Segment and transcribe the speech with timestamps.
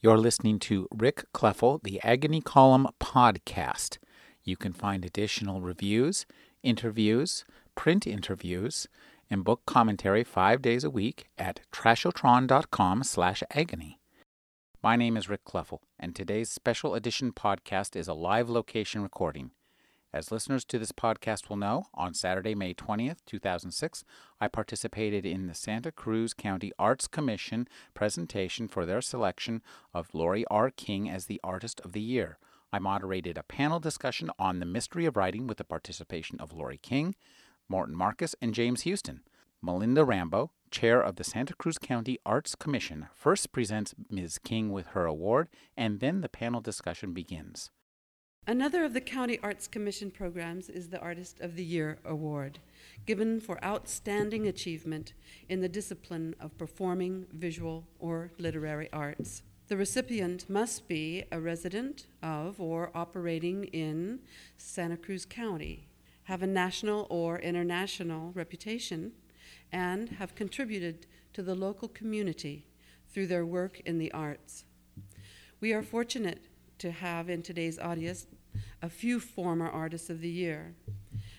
[0.00, 3.98] You're listening to Rick Kleffel, the Agony Column podcast.
[4.44, 6.24] You can find additional reviews,
[6.62, 8.86] interviews, print interviews,
[9.28, 13.98] and book commentary five days a week at trashotron.com slash agony.
[14.84, 19.50] My name is Rick Kleffel, and today's special edition podcast is a live location recording.
[20.10, 24.04] As listeners to this podcast will know, on Saturday, May 20th, 2006,
[24.40, 29.60] I participated in the Santa Cruz County Arts Commission presentation for their selection
[29.92, 30.70] of Laurie R.
[30.70, 32.38] King as the Artist of the Year.
[32.72, 36.78] I moderated a panel discussion on the mystery of writing with the participation of Laurie
[36.78, 37.14] King,
[37.68, 39.20] Morton Marcus, and James Houston.
[39.60, 44.38] Melinda Rambo, chair of the Santa Cruz County Arts Commission, first presents Ms.
[44.38, 47.70] King with her award, and then the panel discussion begins.
[48.48, 52.58] Another of the County Arts Commission programs is the Artist of the Year Award,
[53.04, 55.12] given for outstanding achievement
[55.50, 59.42] in the discipline of performing, visual, or literary arts.
[59.66, 64.20] The recipient must be a resident of or operating in
[64.56, 65.86] Santa Cruz County,
[66.22, 69.12] have a national or international reputation,
[69.72, 72.64] and have contributed to the local community
[73.12, 74.64] through their work in the arts.
[75.60, 76.46] We are fortunate
[76.78, 78.26] to have in today's audience
[78.82, 80.74] a few former Artists of the Year,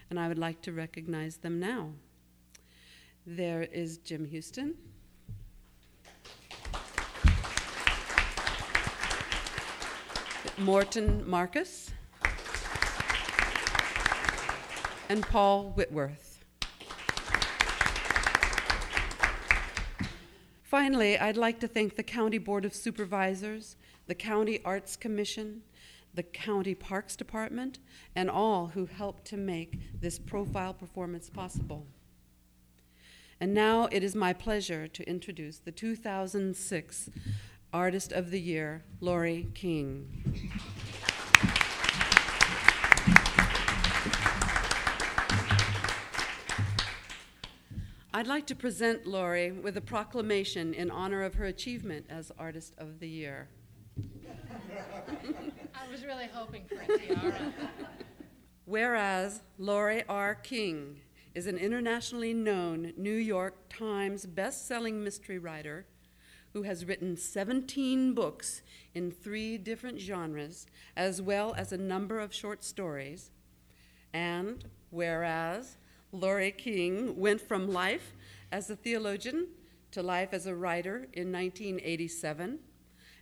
[0.09, 1.91] and I would like to recognize them now.
[3.25, 4.75] There is Jim Houston.
[10.57, 11.91] Morton Marcus.
[15.07, 16.43] And Paul Whitworth.
[20.63, 23.75] Finally, I'd like to thank the County Board of Supervisors,
[24.07, 25.63] the County Arts Commission,
[26.19, 27.79] the County Parks Department,
[28.13, 31.87] and all who helped to make this profile performance possible.
[33.39, 37.09] And now it is my pleasure to introduce the 2006
[37.71, 40.51] Artist of the Year, Laurie King.
[48.13, 52.73] I'd like to present Laurie with a proclamation in honor of her achievement as Artist
[52.77, 53.47] of the Year.
[55.92, 57.54] Was really hoping for a tiara.
[58.66, 60.36] Whereas Laurie R.
[60.36, 60.98] King
[61.33, 65.88] is an internationally known New York Times best-selling mystery writer
[66.54, 68.61] who has written 17 books
[68.94, 73.32] in three different genres, as well as a number of short stories.
[74.14, 75.77] And whereas
[76.11, 78.14] Laurie King went from life
[78.52, 79.48] as a theologian
[79.92, 82.60] to life as a writer in 1987,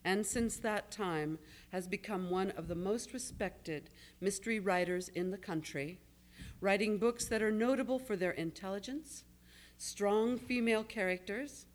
[0.03, 1.39] and since that time
[1.71, 3.89] has become one of the most respected
[4.21, 5.99] mystery writers in the country,
[6.61, 9.23] writing books that are notable for their intelligence,
[9.77, 11.65] strong female characters,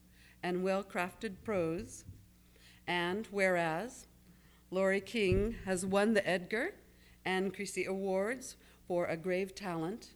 [0.42, 2.04] and well crafted prose.
[2.86, 4.06] And whereas
[4.70, 6.74] Laurie King has won the Edgar
[7.24, 8.56] and Creasey Awards
[8.88, 10.14] for A Grave Talent,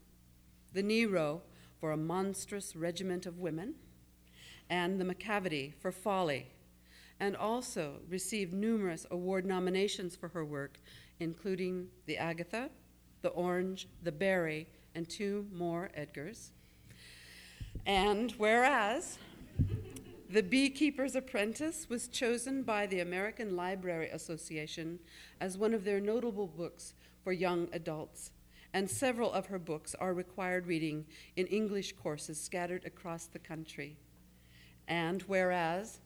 [0.72, 1.42] the Nero
[1.78, 3.74] for A Monstrous Regiment of Women,
[4.68, 6.48] and the Macavity for Folly
[7.20, 10.78] and also received numerous award nominations for her work,
[11.20, 12.70] including the Agatha,
[13.22, 16.50] the Orange, the Barry, and two more Edgars.
[17.86, 19.18] And whereas
[20.28, 24.98] The Beekeeper's Apprentice was chosen by the American Library Association
[25.40, 28.32] as one of their notable books for young adults,
[28.74, 31.06] and several of her books are required reading
[31.36, 33.96] in English courses scattered across the country.
[34.88, 36.00] And whereas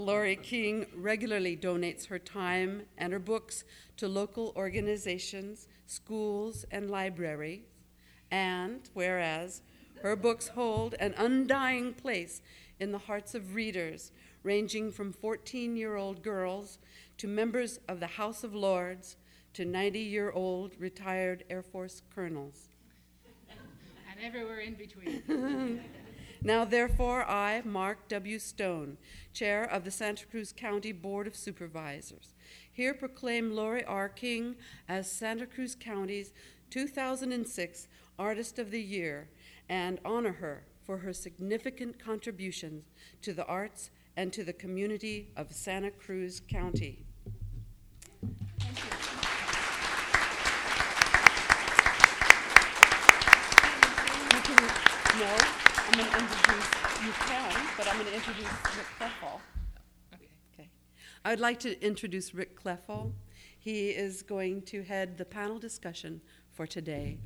[0.00, 3.64] Laurie King regularly donates her time and her books
[3.96, 7.62] to local organizations, schools, and libraries.
[8.30, 9.62] And whereas
[10.02, 12.42] her books hold an undying place
[12.78, 14.12] in the hearts of readers,
[14.42, 16.78] ranging from 14 year old girls
[17.18, 19.16] to members of the House of Lords
[19.52, 22.68] to 90 year old retired Air Force colonels.
[23.48, 25.82] and everywhere in between.
[26.42, 28.38] Now, therefore, I, Mark W.
[28.38, 28.96] Stone,
[29.34, 32.34] Chair of the Santa Cruz County Board of Supervisors,
[32.72, 34.08] here proclaim Laurie R.
[34.08, 34.56] King
[34.88, 36.32] as Santa Cruz County's
[36.70, 37.88] 2006
[38.18, 39.28] Artist of the Year
[39.68, 42.84] and honor her for her significant contributions
[43.22, 47.04] to the arts and to the community of Santa Cruz County.
[48.58, 48.90] Thank you.
[54.32, 54.56] You can,
[55.18, 55.36] no,
[55.90, 56.68] I'm going to introduce,
[57.04, 59.40] you can, but I'm going to introduce Rick Kleffel.
[60.14, 60.28] Okay.
[60.54, 60.68] Okay.
[61.24, 63.12] I would like to introduce Rick Kleffel.
[63.58, 66.20] He is going to head the panel discussion
[66.52, 67.18] for today.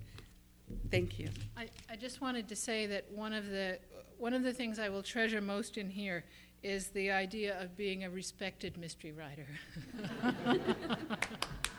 [0.90, 1.28] Thank you.
[1.56, 3.78] I, I just wanted to say that one of the
[4.18, 6.24] one of the things I will treasure most in here
[6.62, 9.46] is the idea of being a respected mystery writer.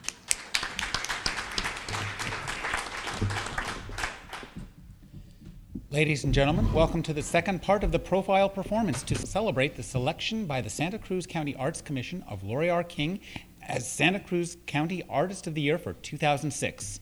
[5.95, 9.81] Ladies and gentlemen, welcome to the second part of the profile performance to celebrate the
[9.81, 12.83] selection by the Santa Cruz County Arts Commission of Laurie R.
[12.83, 13.21] King
[13.65, 16.99] as Santa Cruz County Artist of the Year for 2006.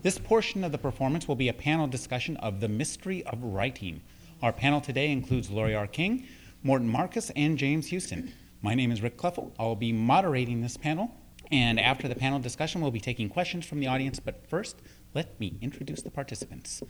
[0.00, 4.00] This portion of the performance will be a panel discussion of the mystery of writing.
[4.42, 5.86] Our panel today includes Laurie R.
[5.86, 6.26] King,
[6.62, 8.32] Morton Marcus, and James Houston.
[8.62, 9.52] My name is Rick Kleffel.
[9.58, 11.14] I will be moderating this panel,
[11.52, 14.18] and after the panel discussion, we'll be taking questions from the audience.
[14.18, 14.80] But first,
[15.14, 16.82] let me introduce the participants.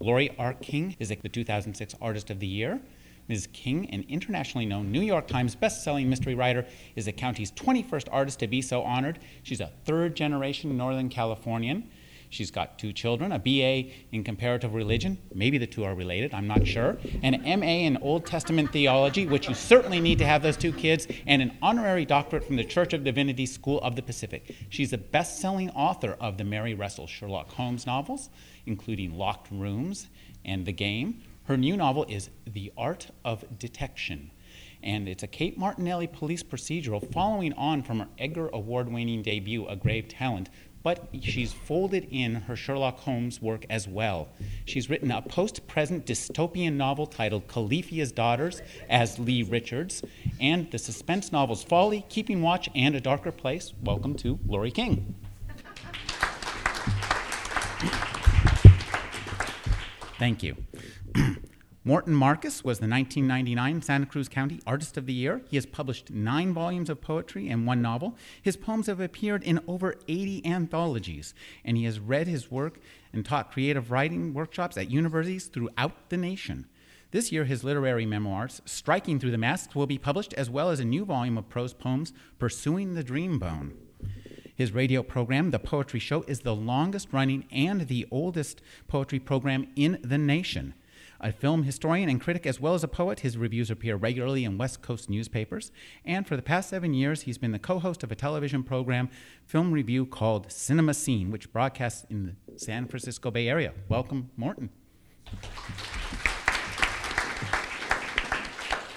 [0.00, 0.54] Laurie R.
[0.54, 2.80] King is the 2006 Artist of the Year.
[3.28, 3.46] Ms.
[3.52, 6.64] King, an internationally known New York Times best-selling mystery writer,
[6.96, 9.18] is the county's 21st artist to be so honored.
[9.42, 11.90] She's a third-generation Northern Californian.
[12.30, 16.46] She's got two children, a BA in comparative religion, maybe the two are related, I'm
[16.46, 20.56] not sure, an MA in Old Testament theology, which you certainly need to have those
[20.56, 24.54] two kids, and an honorary doctorate from the Church of Divinity School of the Pacific.
[24.68, 28.28] She's a best selling author of the Mary Russell Sherlock Holmes novels,
[28.66, 30.08] including Locked Rooms
[30.44, 31.22] and The Game.
[31.44, 34.30] Her new novel is The Art of Detection
[34.82, 39.66] and it's a Kate Martinelli police procedural following on from her Edgar Award winning debut,
[39.66, 40.50] A Grave Talent,
[40.82, 44.28] but she's folded in her Sherlock Holmes work as well.
[44.64, 50.02] She's written a post present dystopian novel titled Califia's Daughters as Leigh Richards,
[50.40, 53.72] and the suspense novels Folly, Keeping Watch, and A Darker Place.
[53.82, 55.14] Welcome to Laurie King.
[60.18, 60.56] Thank you.
[61.88, 65.40] Morton Marcus was the 1999 Santa Cruz County Artist of the Year.
[65.48, 68.14] He has published nine volumes of poetry and one novel.
[68.42, 71.32] His poems have appeared in over 80 anthologies,
[71.64, 72.78] and he has read his work
[73.10, 76.66] and taught creative writing workshops at universities throughout the nation.
[77.10, 80.80] This year, his literary memoirs, Striking Through the Masks, will be published, as well as
[80.80, 83.72] a new volume of prose poems, Pursuing the Dream Bone.
[84.54, 89.68] His radio program, The Poetry Show, is the longest running and the oldest poetry program
[89.74, 90.74] in the nation.
[91.20, 94.56] A film historian and critic, as well as a poet, his reviews appear regularly in
[94.56, 95.72] West Coast newspapers.
[96.04, 99.10] And for the past seven years, he's been the co host of a television program,
[99.44, 103.72] Film Review, called Cinema Scene, which broadcasts in the San Francisco Bay Area.
[103.88, 104.70] Welcome, Morton.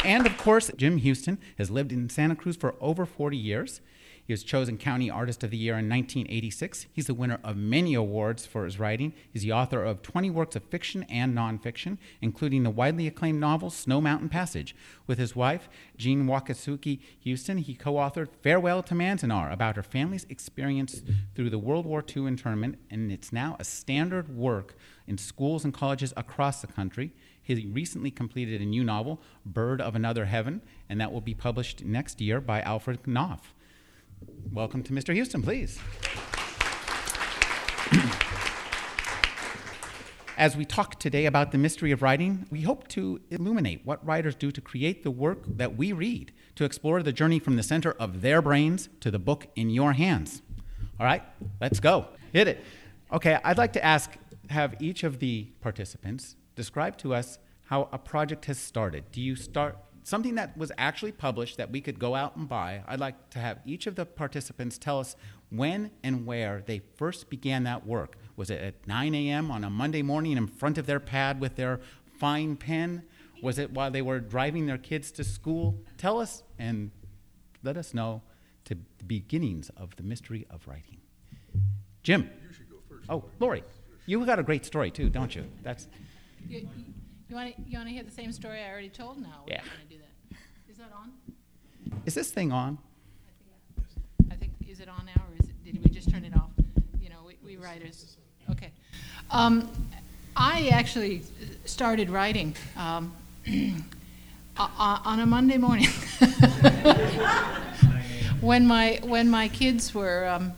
[0.04, 3.82] And of course, Jim Houston has lived in Santa Cruz for over 40 years.
[4.31, 6.86] He was chosen County Artist of the Year in 1986.
[6.94, 9.12] He's the winner of many awards for his writing.
[9.30, 13.69] He's the author of 20 works of fiction and nonfiction, including the widely acclaimed novel
[13.69, 14.74] Snow Mountain Passage.
[15.06, 15.68] With his wife,
[15.98, 21.01] Jean Wakatsuki Houston, he co authored Farewell to Manzanar about her family's experience
[21.36, 24.75] through the World War II internment, and it's now a standard work
[25.07, 27.12] in schools and colleges across the country.
[27.42, 31.84] He recently completed a new novel, Bird of Another Heaven, and that will be published
[31.84, 33.54] next year by Alfred Knopf.
[34.52, 35.14] Welcome to Mr.
[35.14, 35.80] Houston, please.
[40.38, 44.36] As we talk today about the mystery of writing, we hope to illuminate what writers
[44.36, 47.92] do to create the work that we read, to explore the journey from the center
[47.94, 50.42] of their brains to the book in your hands.
[51.00, 51.24] All right,
[51.60, 52.08] let's go.
[52.34, 52.64] Hit it.
[53.12, 54.18] Okay, I'd like to ask
[54.50, 59.12] have each of the participants describe to us how a project has started.
[59.12, 62.83] Do you start something that was actually published that we could go out and buy.
[62.88, 65.15] I'd like to have each of the participants tell us
[65.50, 68.17] when and where they first began that work.
[68.36, 69.51] Was it at 9 a.m.
[69.51, 71.79] on a Monday morning in front of their pad with their
[72.17, 73.03] fine pen?
[73.41, 75.79] Was it while they were driving their kids to school?
[75.98, 76.91] Tell us and
[77.63, 78.22] let us know
[78.65, 80.98] to the beginnings of the mystery of writing.
[82.03, 82.29] Jim.
[82.48, 83.05] You should go first.
[83.10, 83.63] Oh, Laurie,
[84.05, 85.46] you got a great story too, don't you?
[85.63, 85.88] That's
[87.32, 89.18] You, you want to you want to hear the same story I already told?
[89.22, 89.62] No, we're Yeah.
[89.62, 90.10] not going to do that.
[90.70, 91.12] Is that on?
[92.06, 92.78] is this thing on?
[94.30, 96.50] I think is it on now or is it, did we just turn it off?
[97.02, 98.18] You know, we, we writers.
[98.50, 98.72] Okay.
[99.30, 99.70] Um,
[100.36, 101.22] I actually
[101.64, 103.14] started writing um,
[103.48, 103.82] o-
[104.60, 105.88] o- on a Monday morning
[108.42, 110.52] when my when my kids were um,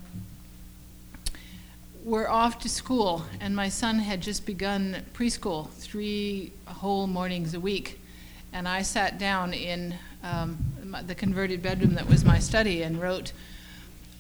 [2.04, 7.60] were off to school and my son had just begun preschool three whole mornings a
[7.60, 8.00] week
[8.54, 10.58] and I sat down in um,
[11.06, 13.34] the converted bedroom that was my study and wrote.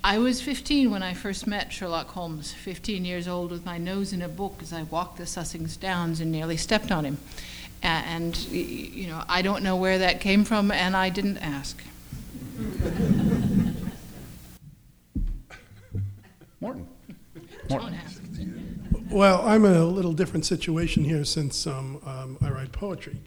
[0.03, 4.11] I was 15 when I first met Sherlock Holmes, 15 years old with my nose
[4.11, 7.19] in a book as I walked the Sussex Downs and nearly stepped on him.
[7.81, 11.81] And, you know, I don't know where that came from, and I didn't ask.
[16.61, 16.87] Morton.
[19.09, 23.21] Well, I'm in a little different situation here since um, um, I write poetry.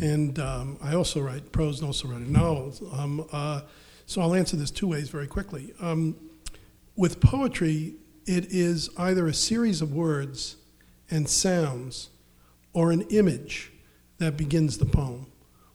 [0.00, 2.82] and um, I also write prose and also write novels.
[2.92, 3.62] Um, uh,
[4.06, 5.72] so I'll answer this two ways very quickly.
[5.80, 6.16] Um,
[6.96, 7.94] with poetry,
[8.26, 10.56] it is either a series of words
[11.10, 12.10] and sounds
[12.72, 13.72] or an image
[14.18, 15.26] that begins the poem.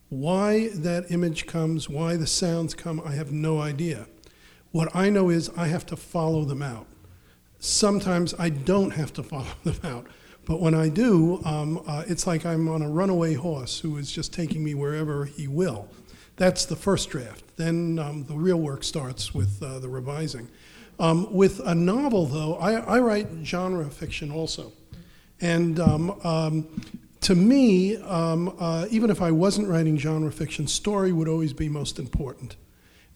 [0.09, 4.07] Why that image comes, why the sounds come, I have no idea.
[4.71, 6.87] What I know is I have to follow them out.
[7.59, 10.07] Sometimes I don't have to follow them out,
[10.45, 14.11] but when I do, um, uh, it's like I'm on a runaway horse who is
[14.11, 15.87] just taking me wherever he will.
[16.37, 17.43] That's the first draft.
[17.57, 20.47] Then um, the real work starts with uh, the revising.
[20.97, 24.73] Um, with a novel, though, I, I, write genre fiction also.
[25.39, 26.67] And um, um,
[27.21, 31.69] to me, um, uh, even if I wasn't writing genre fiction, story would always be
[31.69, 32.55] most important.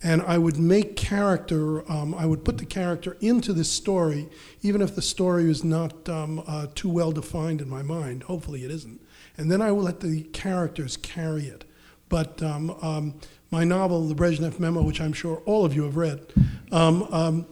[0.03, 4.27] And I would make character, um, I would put the character into the story,
[4.61, 8.23] even if the story is not um, uh, too well defined in my mind.
[8.23, 8.99] Hopefully it isn't.
[9.37, 11.63] And then I will let the characters carry it.
[12.09, 13.15] But um, um
[13.53, 16.25] my novel, The Brezhnev Memo, which I'm sure all of you have read,
[16.71, 17.45] um, um,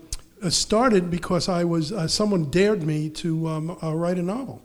[0.49, 4.63] started because I was, uh, someone dared me to uh, write a novel.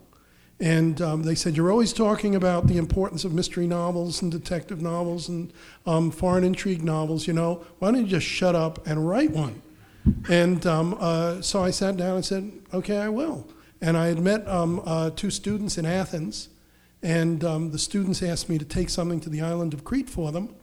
[0.58, 4.80] And um, they said, You're always talking about the importance of mystery novels and detective
[4.80, 5.52] novels and
[5.86, 7.64] um, foreign intrigue novels, you know.
[7.78, 9.60] Why don't you just shut up and write one?
[10.30, 13.46] And um, uh, so I sat down and said, Okay, I will.
[13.82, 16.48] And I had met um, uh, two students in Athens,
[17.02, 20.32] and um, the students asked me to take something to the island of Crete for
[20.32, 20.54] them.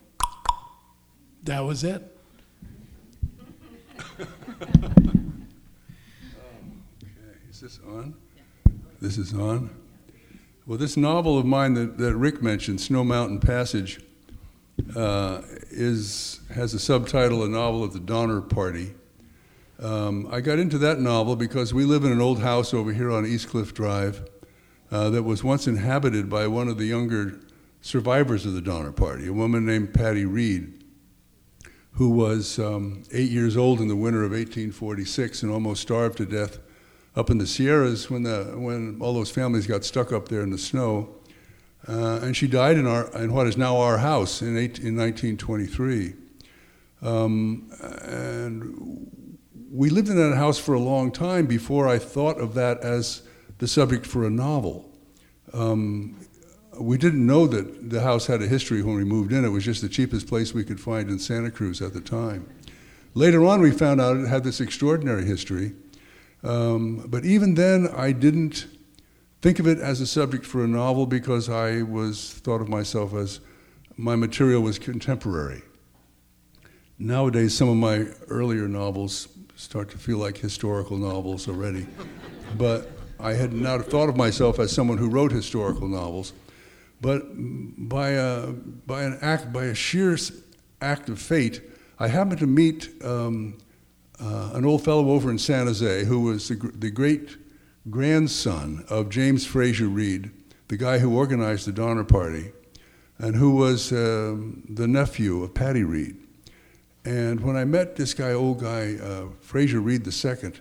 [1.43, 2.01] That was it.
[4.19, 4.27] okay,
[7.51, 8.15] is this on?
[8.99, 9.82] This is on.
[10.65, 13.99] Well, this novel of mine that, that Rick mentioned, Snow Mountain Passage,
[14.95, 18.93] uh, is, has a subtitle, A Novel of the Donner Party.
[19.77, 23.11] Um, I got into that novel because we live in an old house over here
[23.11, 24.25] on East Cliff Drive
[24.89, 27.41] uh, that was once inhabited by one of the younger
[27.81, 30.81] survivors of the Donner Party, a woman named Patty Reed,
[31.95, 36.25] who was um, eight years old in the winter of 1846 and almost starved to
[36.25, 36.59] death
[37.15, 40.49] up in the Sierras when, the, when all those families got stuck up there in
[40.49, 41.15] the snow.
[41.87, 46.13] Uh, and she died in, our, in what is now our house in, in 1923.
[47.01, 49.09] Um, and
[49.69, 53.23] we lived in that house for a long time before I thought of that as
[53.57, 54.89] the subject for a novel.
[55.53, 56.19] Um,
[56.79, 59.45] we didn't know that the house had a history when we moved in.
[59.45, 62.47] It was just the cheapest place we could find in Santa Cruz at the time.
[63.13, 65.73] Later on, we found out it had this extraordinary history.
[66.43, 68.67] Um, but even then, I didn't
[69.41, 73.13] think of it as a subject for a novel because I was thought of myself
[73.13, 73.39] as
[73.97, 75.61] my material was contemporary.
[76.99, 81.87] Nowadays, some of my earlier novels start to feel like historical novels already,
[82.57, 86.33] but I had not thought of myself as someone who wrote historical novels.
[87.01, 90.17] But by a, by an act, by a sheer
[90.81, 91.61] act of fate,
[91.99, 93.57] I happened to meet um,
[94.23, 97.37] uh, an old fellow over in San Jose who was the, the great
[97.89, 100.31] grandson of James Fraser Reed,
[100.69, 102.53] the guy who organized the Donner Party,
[103.17, 106.17] and who was um, the nephew of Patty Reed.
[107.03, 110.53] And when I met this guy, old guy, uh, Fraser Reed II,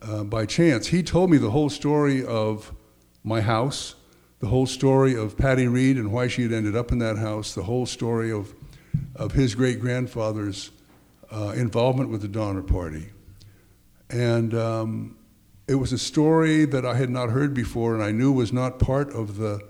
[0.00, 2.72] uh, by chance, he told me the whole story of
[3.22, 3.96] my house,
[4.38, 7.54] the whole story of Patty Reed and why she had ended up in that house,
[7.54, 8.54] the whole story of,
[9.14, 10.70] of his great grandfather's
[11.30, 13.10] uh, involvement with the Donner Party.
[14.10, 15.16] And um,
[15.66, 18.78] it was a story that I had not heard before and I knew was not
[18.78, 19.60] part of the,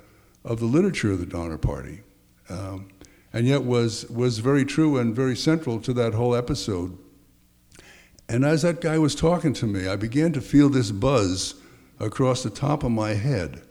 [0.44, 2.02] of the literature of the Donner Party.
[2.48, 2.88] Um,
[3.32, 6.96] and yet was, was very true and very central to that whole episode.
[8.28, 11.54] And as that guy was talking to me, I began to feel this buzz
[11.98, 13.62] across the top of my head,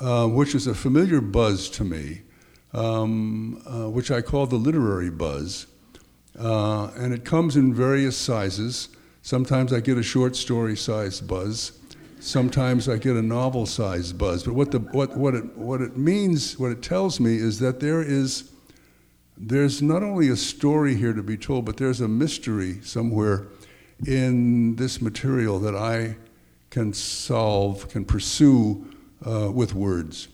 [0.00, 2.22] uh, which is a familiar buzz to me,
[2.72, 5.66] um, uh, which I call the literary buzz.
[6.38, 8.88] Uh, and it comes in various sizes.
[9.22, 11.72] Sometimes I get a short story sized buzz.
[12.20, 14.42] Sometimes I get a novel sized buzz.
[14.42, 17.80] But what, the, what, what, it, what it means, what it tells me, is that
[17.80, 18.50] there is
[19.38, 23.46] there's not only a story here to be told, but there's a mystery somewhere
[24.06, 26.16] in this material that I
[26.70, 28.86] can solve, can pursue
[29.26, 30.28] uh, with words.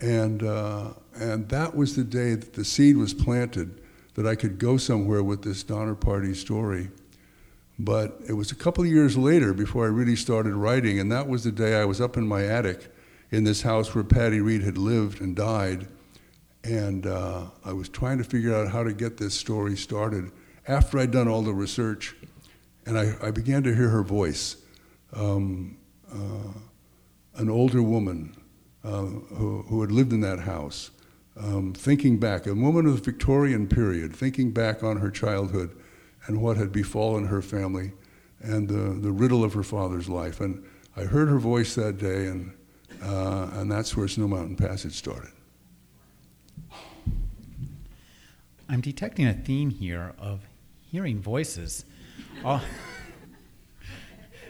[0.00, 3.80] And, uh, and that was the day that the seed was planted
[4.16, 6.88] that I could go somewhere with this Donner Party story.
[7.78, 11.28] But it was a couple of years later before I really started writing, and that
[11.28, 12.88] was the day I was up in my attic
[13.30, 15.86] in this house where Patty Reed had lived and died.
[16.64, 20.32] And uh, I was trying to figure out how to get this story started
[20.66, 22.16] after I'd done all the research.
[22.86, 24.56] And I, I began to hear her voice
[25.12, 25.76] um,
[26.10, 26.58] uh,
[27.34, 28.34] an older woman
[28.82, 30.90] uh, who, who had lived in that house
[31.38, 35.76] um, thinking back, a woman of the Victorian period, thinking back on her childhood
[36.26, 37.92] and what had befallen her family
[38.40, 40.40] and the, the riddle of her father's life.
[40.40, 40.64] And
[40.96, 42.52] I heard her voice that day, and,
[43.02, 45.30] uh, and that's where Snow Mountain Passage started.
[48.68, 50.40] I'm detecting a theme here of
[50.90, 51.84] hearing voices.
[52.44, 52.64] Oh,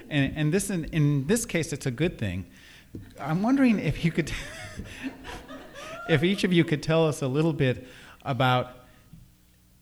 [0.09, 2.47] and and this in, in this case, it's a good thing.
[3.21, 4.33] I'm wondering if you could,
[6.08, 7.86] if each of you could tell us a little bit
[8.25, 8.72] about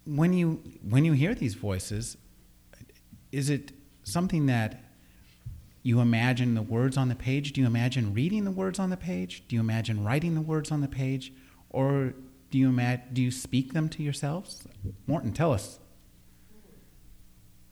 [0.06, 2.16] when you when you hear these voices.
[3.32, 3.72] Is it
[4.04, 4.84] something that
[5.82, 7.52] you imagine the words on the page?
[7.52, 9.44] Do you imagine reading the words on the page?
[9.48, 11.32] Do you imagine writing the words on the page?
[11.70, 12.14] Or
[12.50, 14.64] do you, ima- do you speak them to yourselves?
[15.06, 15.80] Morton, tell us.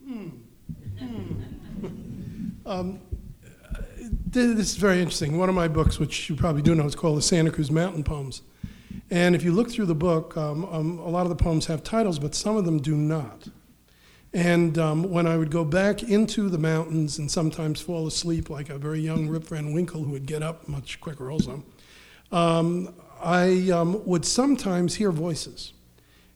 [0.04, 0.28] Hmm.
[0.98, 1.42] Hmm.
[2.66, 3.00] um,
[4.12, 5.38] this is very interesting.
[5.38, 8.04] One of my books, which you probably do know, is called the Santa Cruz Mountain
[8.04, 8.42] Poems.
[9.10, 11.82] And if you look through the book, um, um, a lot of the poems have
[11.82, 13.48] titles, but some of them do not.
[14.34, 18.70] And um, when I would go back into the mountains and sometimes fall asleep, like
[18.70, 21.62] a very young Rip Van Winkle who would get up much quicker also,
[22.30, 25.74] um, I um, would sometimes hear voices.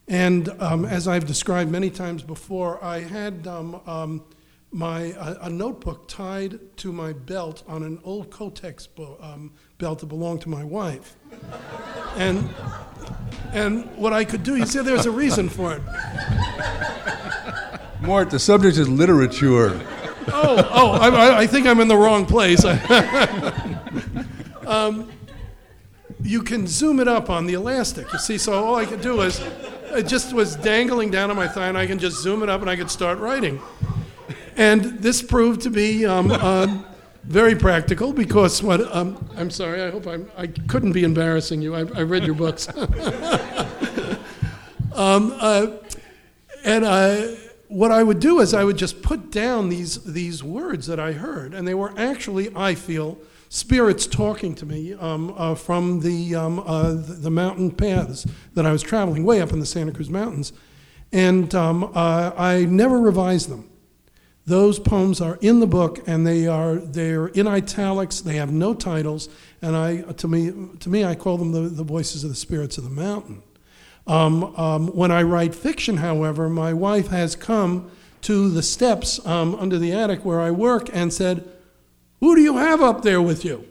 [0.08, 3.46] And um, as I've described many times before, I had
[4.76, 9.18] my, a, a, notebook tied to my belt on an old Kotex bo-
[9.78, 11.16] belt that belonged to my wife.
[12.16, 12.46] and,
[13.52, 15.80] and what I could do, you see, there's a reason for it.
[18.02, 19.80] Mort, the subject is literature.
[20.28, 22.62] oh, oh, I, I, think I'm in the wrong place.
[24.66, 25.10] um,
[26.22, 28.12] you can zoom it up on the elastic.
[28.12, 29.40] You see, so all I could do is,
[29.92, 32.60] it just was dangling down on my thigh, and I can just zoom it up
[32.60, 33.58] and I could start writing.
[34.56, 36.82] And this proved to be um, uh,
[37.24, 41.74] very practical because what, um, I'm sorry, I hope I'm, I couldn't be embarrassing you.
[41.74, 42.68] I, I read your books.
[44.94, 45.66] um, uh,
[46.64, 47.36] and I,
[47.68, 51.12] what I would do is I would just put down these, these words that I
[51.12, 53.18] heard, and they were actually, I feel,
[53.50, 58.72] spirits talking to me um, uh, from the, um, uh, the mountain paths that I
[58.72, 60.52] was traveling way up in the Santa Cruz Mountains.
[61.12, 63.68] And um, uh, I never revised them.
[64.46, 68.74] Those poems are in the book and they are they're in italics, they have no
[68.74, 69.28] titles,
[69.60, 72.78] and I, to, me, to me, I call them the, the voices of the spirits
[72.78, 73.42] of the mountain.
[74.06, 77.90] Um, um, when I write fiction, however, my wife has come
[78.22, 81.48] to the steps um, under the attic where I work and said,
[82.20, 83.66] Who do you have up there with you?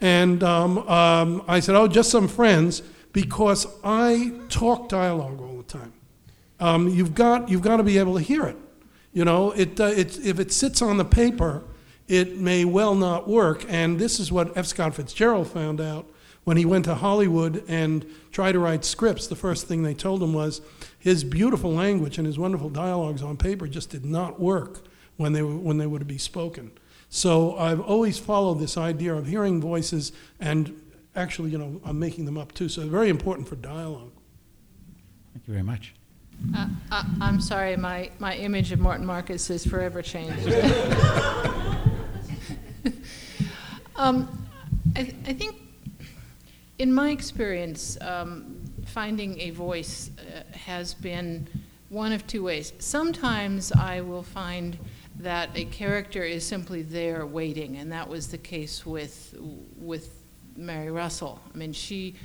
[0.00, 2.80] And um, um, I said, Oh, just some friends,
[3.12, 5.92] because I talk dialogue all the time.
[6.58, 8.56] Um, you've, got, you've got to be able to hear it.
[9.12, 11.62] You know, it, uh, it, if it sits on the paper,
[12.08, 13.64] it may well not work.
[13.68, 14.66] And this is what F.
[14.66, 16.06] Scott Fitzgerald found out
[16.44, 20.22] when he went to Hollywood and tried to write scripts, the first thing they told
[20.22, 20.60] him was
[20.98, 24.84] his beautiful language and his wonderful dialogues on paper just did not work
[25.16, 26.72] when they were, when they were to be spoken.
[27.08, 30.80] So I've always followed this idea of hearing voices and
[31.14, 32.68] actually, you know, I'm making them up too.
[32.68, 34.12] So very important for dialogue.
[35.32, 35.94] Thank you very much.
[36.54, 40.48] Uh, I, am sorry, my, my image of Morton Marcus is forever changed.
[43.96, 44.46] um,
[44.96, 45.56] I, I think
[46.78, 51.46] in my experience, um, finding a voice uh, has been
[51.88, 52.72] one of two ways.
[52.78, 54.78] Sometimes I will find
[55.18, 59.34] that a character is simply there waiting, and that was the case with
[59.78, 60.10] with
[60.56, 61.40] Mary Russell.
[61.54, 62.16] I mean, she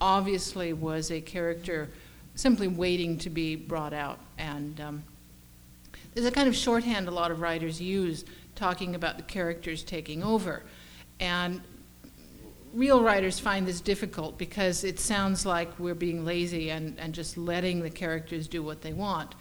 [0.00, 1.88] obviously was a character
[2.34, 5.04] simply waiting to be brought out, and um,
[6.14, 10.22] there's a kind of shorthand a lot of writers use talking about the characters taking
[10.22, 10.62] over,
[11.20, 11.60] and
[12.72, 17.36] real writers find this difficult because it sounds like we're being lazy and, and just
[17.36, 19.34] letting the characters do what they want.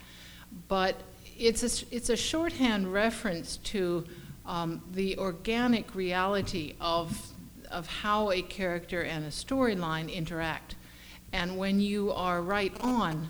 [0.67, 0.97] But
[1.37, 4.05] it's a, it's a shorthand reference to
[4.45, 7.17] um, the organic reality of,
[7.69, 10.75] of how a character and a storyline interact.
[11.33, 13.27] And when you are right on,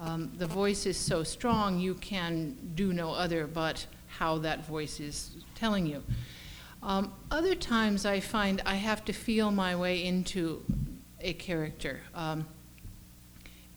[0.00, 5.00] um, the voice is so strong you can do no other but how that voice
[5.00, 6.02] is telling you.
[6.82, 10.62] Um, other times I find I have to feel my way into
[11.20, 12.00] a character.
[12.14, 12.46] Um,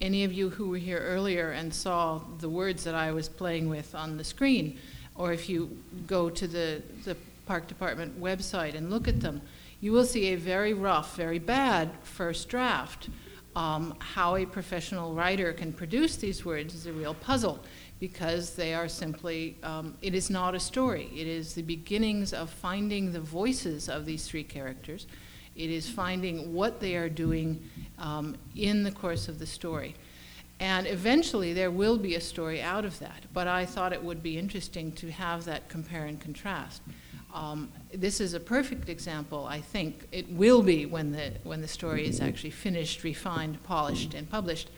[0.02, 3.70] any of you who were here earlier and saw the words that I was playing
[3.70, 4.78] with on the screen,
[5.16, 9.42] or if you go to the, the Park Department website and look at them,
[9.80, 13.10] you will see a very rough, very bad first draft.
[13.58, 17.58] Um, how a professional writer can produce these words is a real puzzle
[18.00, 21.10] because they are simply, um, it is not a story.
[21.12, 25.08] It is the beginnings of finding the voices of these three characters.
[25.56, 27.68] It is finding what they are doing
[27.98, 29.96] um, in the course of the story.
[30.60, 34.24] And eventually there will be a story out of that, but I thought it would
[34.24, 36.82] be interesting to have that compare and contrast.
[37.34, 40.08] Um, this is a perfect example, I think.
[40.12, 44.72] It will be when the, when the story is actually finished, refined, polished, and published.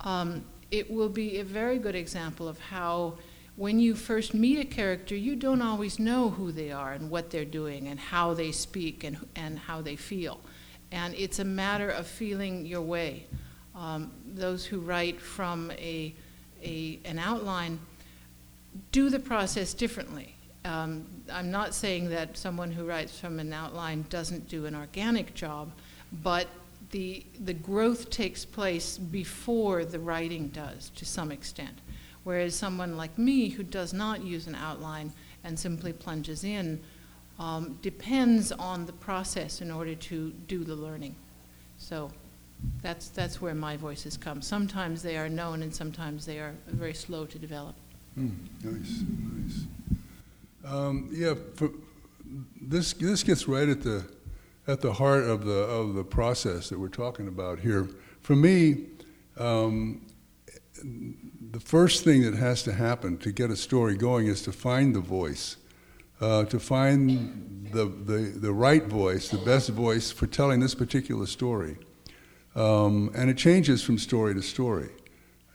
[0.00, 3.18] Um, it will be a very good example of how,
[3.54, 7.30] when you first meet a character, you don't always know who they are and what
[7.30, 10.40] they're doing and how they speak and, and how they feel.
[10.90, 13.26] And it's a matter of feeling your way.
[13.76, 16.14] Um, those who write from a,
[16.62, 17.78] a, an outline
[18.90, 20.34] do the process differently.
[20.64, 25.34] Um, I'm not saying that someone who writes from an outline doesn't do an organic
[25.34, 25.70] job,
[26.22, 26.48] but
[26.90, 31.78] the, the growth takes place before the writing does to some extent.
[32.24, 35.12] Whereas someone like me who does not use an outline
[35.44, 36.80] and simply plunges in
[37.38, 41.14] um, depends on the process in order to do the learning.
[41.78, 42.10] So
[42.82, 44.42] that's, that's where my voices come.
[44.42, 47.74] Sometimes they are known and sometimes they are very slow to develop.
[48.18, 49.02] Mm, nice,
[49.34, 49.66] nice.
[50.64, 51.70] Um, yeah, for,
[52.60, 54.04] this, this gets right at the,
[54.66, 57.88] at the heart of the, of the process that we're talking about here.
[58.22, 58.86] For me,
[59.36, 60.02] um,
[61.50, 64.94] the first thing that has to happen to get a story going is to find
[64.94, 65.56] the voice,
[66.20, 71.26] uh, to find the, the, the right voice, the best voice for telling this particular
[71.26, 71.76] story.
[72.56, 74.88] Um, and it changes from story to story.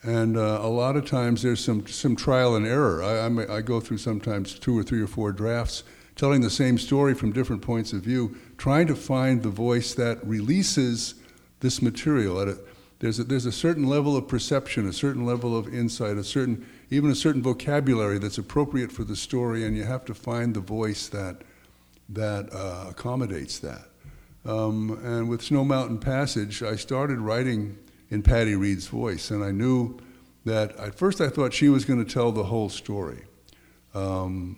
[0.03, 3.03] And uh, a lot of times there's some, some trial and error.
[3.03, 5.83] I, I'm, I go through sometimes two or three or four drafts
[6.15, 10.23] telling the same story from different points of view, trying to find the voice that
[10.25, 11.15] releases
[11.61, 12.39] this material.
[12.39, 12.55] A,
[12.99, 16.67] there's, a, there's a certain level of perception, a certain level of insight, a certain,
[16.91, 20.59] even a certain vocabulary that's appropriate for the story, and you have to find the
[20.59, 21.41] voice that,
[22.09, 23.90] that uh, accommodates that.
[24.45, 27.77] Um, and with Snow Mountain Passage, I started writing
[28.09, 29.97] in Patty Reed's voice, and I knew
[30.45, 33.23] that at first I thought she was going to tell the whole story.
[33.93, 34.57] Um,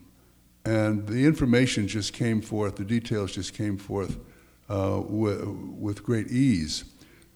[0.66, 4.18] and the information just came forth, the details just came forth
[4.70, 6.86] uh, with, with great ease.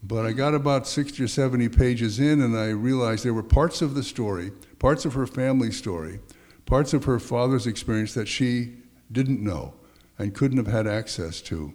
[0.01, 3.81] But I got about 60 or 70 pages in, and I realized there were parts
[3.81, 6.19] of the story, parts of her family story,
[6.65, 8.77] parts of her father's experience that she
[9.11, 9.73] didn't know
[10.17, 11.73] and couldn't have had access to.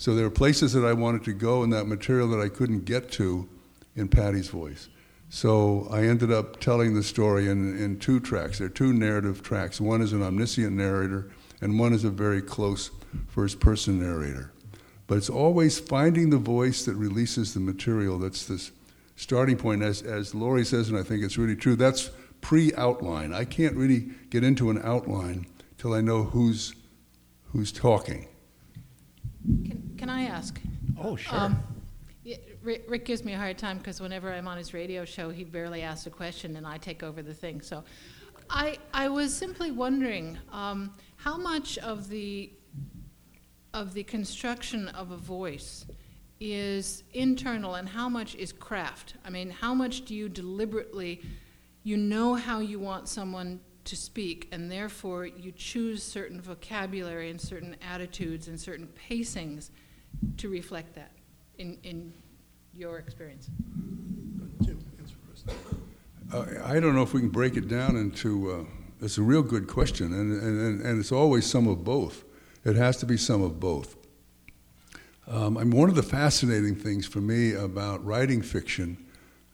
[0.00, 2.86] So there were places that I wanted to go in that material that I couldn't
[2.86, 3.46] get to
[3.94, 4.88] in Patty's voice.
[5.28, 8.56] So I ended up telling the story in, in two tracks.
[8.56, 9.78] There are two narrative tracks.
[9.78, 12.90] One is an omniscient narrator, and one is a very close
[13.28, 14.54] first person narrator.
[15.06, 18.70] But it's always finding the voice that releases the material that's this
[19.16, 19.82] starting point.
[19.82, 22.10] As, as Laurie says, and I think it's really true, that's
[22.40, 23.34] pre outline.
[23.34, 25.44] I can't really get into an outline
[25.76, 26.74] till I know who's,
[27.52, 28.28] who's talking.
[29.42, 30.58] Can, can I ask?
[30.98, 31.38] Oh, sure.
[31.38, 31.62] Um,
[32.62, 35.44] Rick, Rick, gives me a hard time because whenever I'm on his radio show, he
[35.44, 37.60] barely asks a question and I take over the thing.
[37.60, 37.84] So
[38.48, 42.50] I, I was simply wondering um, how much of the,
[43.74, 45.84] of the construction of a voice
[46.40, 49.16] is internal and how much is craft?
[49.26, 51.20] I mean, how much do you deliberately,
[51.82, 57.38] you know how you want someone to speak, and therefore you choose certain vocabulary and
[57.38, 59.68] certain attitudes and certain pacings
[60.36, 61.12] to reflect that
[61.58, 62.12] in, in
[62.74, 63.50] your experience?
[66.32, 69.42] Uh, I don't know if we can break it down into, uh, it's a real
[69.42, 72.24] good question, and, and, and it's always some of both.
[72.64, 73.96] It has to be some of both.
[75.26, 78.96] Um, mean, one of the fascinating things for me about writing fiction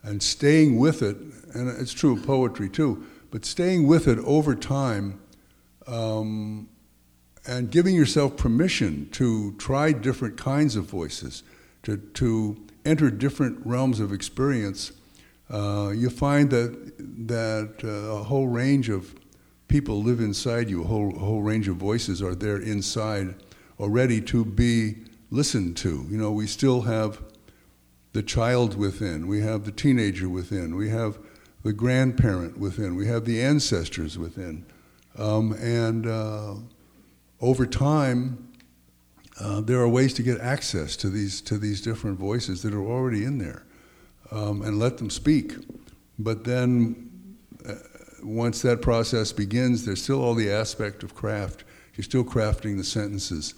[0.03, 1.17] and staying with it,
[1.55, 5.21] and it's true of poetry too, but staying with it over time
[5.87, 6.69] um,
[7.47, 11.43] and giving yourself permission to try different kinds of voices,
[11.83, 14.93] to, to enter different realms of experience,
[15.51, 16.95] uh, you find that,
[17.29, 19.15] that uh, a whole range of
[19.69, 23.35] people live inside you, a whole, a whole range of voices are there inside
[23.79, 24.97] already to be
[25.31, 26.07] listened to.
[26.09, 27.23] You know, we still have
[28.13, 31.19] the child within, we have the teenager within, we have
[31.63, 34.65] the grandparent within, we have the ancestors within.
[35.19, 36.55] Um, and uh,
[37.41, 38.49] over time,
[39.39, 42.85] uh, there are ways to get access to these to these different voices that are
[42.85, 43.65] already in there,
[44.31, 45.55] um, and let them speak.
[46.19, 47.37] But then,
[47.69, 47.75] uh,
[48.23, 51.65] once that process begins, there's still all the aspect of craft.
[51.95, 53.55] You're still crafting the sentences.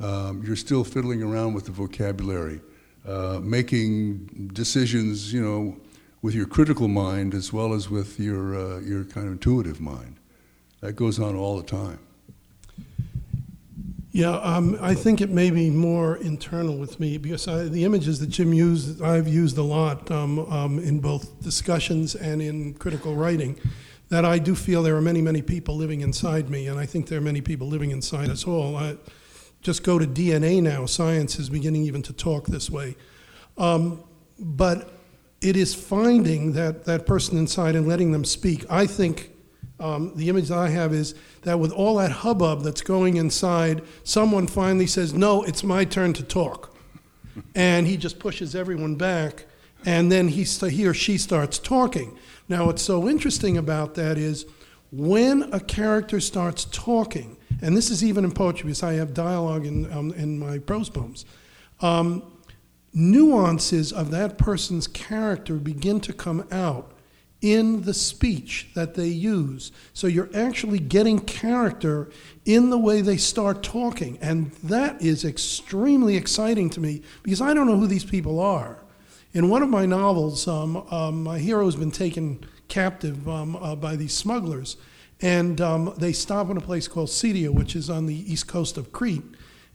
[0.00, 2.60] Um, you're still fiddling around with the vocabulary,
[3.06, 5.32] uh, making decisions.
[5.32, 5.76] You know,
[6.22, 10.16] with your critical mind as well as with your uh, your kind of intuitive mind.
[10.80, 11.98] That goes on all the time
[14.10, 18.20] Yeah, um, I think it may be more internal with me because I, the images
[18.20, 23.14] that Jim used, I've used a lot um, um, in both discussions and in critical
[23.14, 23.60] writing.
[24.08, 27.08] That I do feel there are many, many people living inside me, and I think
[27.08, 28.74] there are many people living inside us all.
[28.74, 28.96] I,
[29.60, 30.86] just go to DNA now.
[30.86, 32.96] Science is beginning even to talk this way.
[33.56, 34.04] Um,
[34.38, 34.92] but
[35.40, 38.64] it is finding that, that person inside and letting them speak.
[38.70, 39.30] I think
[39.80, 43.82] um, the image that I have is that with all that hubbub that's going inside,
[44.02, 46.74] someone finally says, No, it's my turn to talk.
[47.54, 49.46] And he just pushes everyone back,
[49.84, 52.18] and then he, he or she starts talking.
[52.48, 54.46] Now, what's so interesting about that is
[54.90, 59.66] when a character starts talking, and this is even in poetry because I have dialogue
[59.66, 61.24] in, um, in my prose poems,
[61.80, 62.24] um,
[62.92, 66.92] nuances of that person's character begin to come out
[67.40, 69.70] in the speech that they use.
[69.92, 72.10] So you're actually getting character
[72.44, 74.18] in the way they start talking.
[74.20, 78.78] And that is extremely exciting to me because I don't know who these people are.
[79.32, 83.76] In one of my novels, um, um, my hero has been taken captive um, uh,
[83.76, 84.76] by these smugglers.
[85.20, 88.76] And um, they stop in a place called Sitia, which is on the east coast
[88.76, 89.24] of Crete.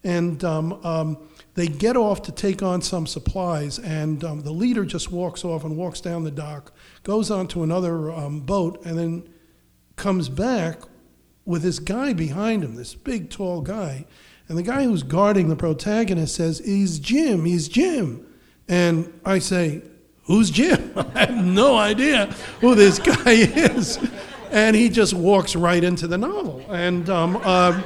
[0.04, 1.18] And um, um,
[1.56, 5.63] they get off to take on some supplies, and um, the leader just walks off
[5.63, 9.30] and walks down the dock, goes on to another um, boat, and then
[9.96, 10.82] comes back
[11.46, 14.06] with this guy behind him, this big, tall guy.
[14.48, 18.26] And the guy who's guarding the protagonist says, He's Jim, he's Jim.
[18.68, 19.84] And I say,
[20.24, 20.94] Who's Jim?
[21.16, 22.28] I have no idea
[22.62, 24.00] who this guy is.
[24.52, 26.63] And he just walks right into the novel.
[26.70, 27.82] And uh,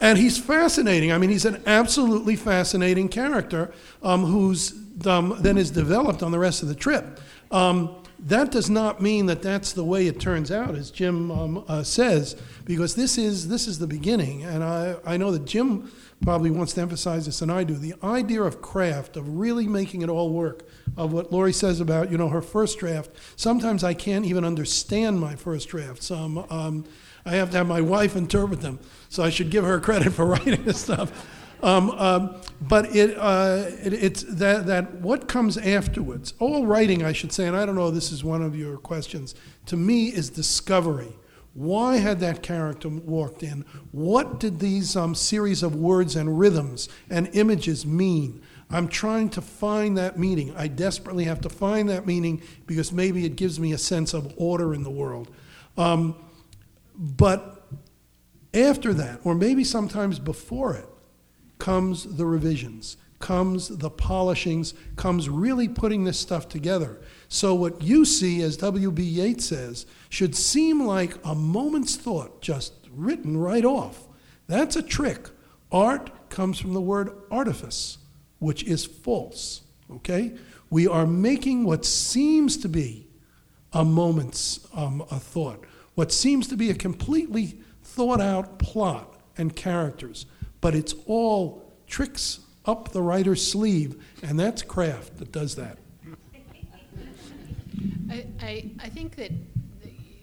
[0.00, 1.12] and he's fascinating.
[1.12, 4.72] I mean, he's an absolutely fascinating character um, who's
[5.06, 7.20] um, then is developed on the rest of the trip.
[7.50, 11.64] Um, that does not mean that that's the way it turns out, as Jim um,
[11.68, 15.90] uh, says, because this is this is the beginning, and I, I know that Jim
[16.20, 17.74] probably wants to emphasize this, and I do.
[17.74, 22.10] The idea of craft, of really making it all work, of what Laurie says about
[22.10, 23.10] you know her first draft.
[23.36, 26.10] Sometimes I can't even understand my first drafts.
[26.10, 26.84] Um, um,
[27.28, 28.78] I have to have my wife interpret them.
[29.10, 31.12] So I should give her credit for writing this stuff.
[31.62, 37.12] Um, um, but it, uh, it, it's that, that what comes afterwards, all writing, I
[37.12, 39.34] should say, and I don't know this is one of your questions,
[39.66, 41.12] to me is discovery.
[41.54, 43.64] Why had that character walked in?
[43.90, 48.40] What did these um, series of words and rhythms and images mean?
[48.70, 50.54] I'm trying to find that meaning.
[50.56, 54.32] I desperately have to find that meaning because maybe it gives me a sense of
[54.36, 55.34] order in the world.
[55.76, 56.14] Um,
[56.98, 57.64] but
[58.52, 60.88] after that, or maybe sometimes before it,
[61.58, 67.00] comes the revisions, comes the polishings, comes really putting this stuff together.
[67.28, 69.02] So, what you see, as W.B.
[69.02, 74.08] Yeats says, should seem like a moment's thought, just written right off.
[74.46, 75.28] That's a trick.
[75.70, 77.98] Art comes from the word artifice,
[78.38, 79.62] which is false.
[79.90, 80.34] Okay?
[80.70, 83.06] We are making what seems to be
[83.72, 85.64] a moment's um, a thought
[85.98, 90.26] what seems to be a completely thought out plot and characters,
[90.60, 95.76] but it's all tricks up the writer's sleeve, and that's craft that does that.
[98.12, 99.32] I, I, I think that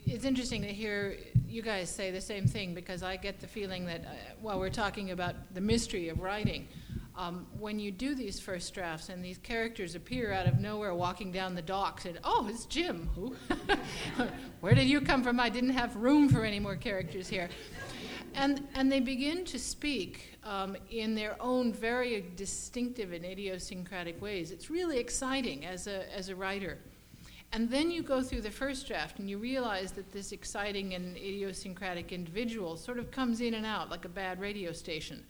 [0.06, 3.86] it's interesting to hear you guys say the same thing because I get the feeling
[3.88, 4.12] that uh,
[4.42, 6.70] while we're talking about the mystery of writing,
[7.18, 11.32] um, when you do these first drafts and these characters appear out of nowhere walking
[11.32, 13.10] down the docks and oh it's jim.
[13.16, 13.36] Who?
[14.60, 15.40] Where did you come from?
[15.40, 17.50] I didn't have room for any more characters here.
[18.34, 24.52] And, and they begin to speak um, in their own very distinctive and idiosyncratic ways.
[24.52, 26.80] It's really exciting as a, as a writer.
[27.54, 31.16] And then you go through the first draft and you realize that this exciting and
[31.16, 35.24] idiosyncratic individual sort of comes in and out like a bad radio station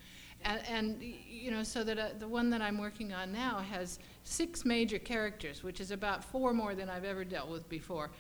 [0.46, 4.00] and, and you know, so that uh, the one that I'm working on now has
[4.24, 8.12] six major characters, which is about four more than I've ever dealt with before.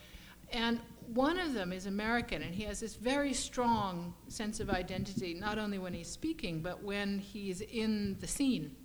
[0.51, 0.79] And
[1.13, 5.57] one of them is American, and he has this very strong sense of identity, not
[5.57, 8.75] only when he's speaking, but when he's in the scene.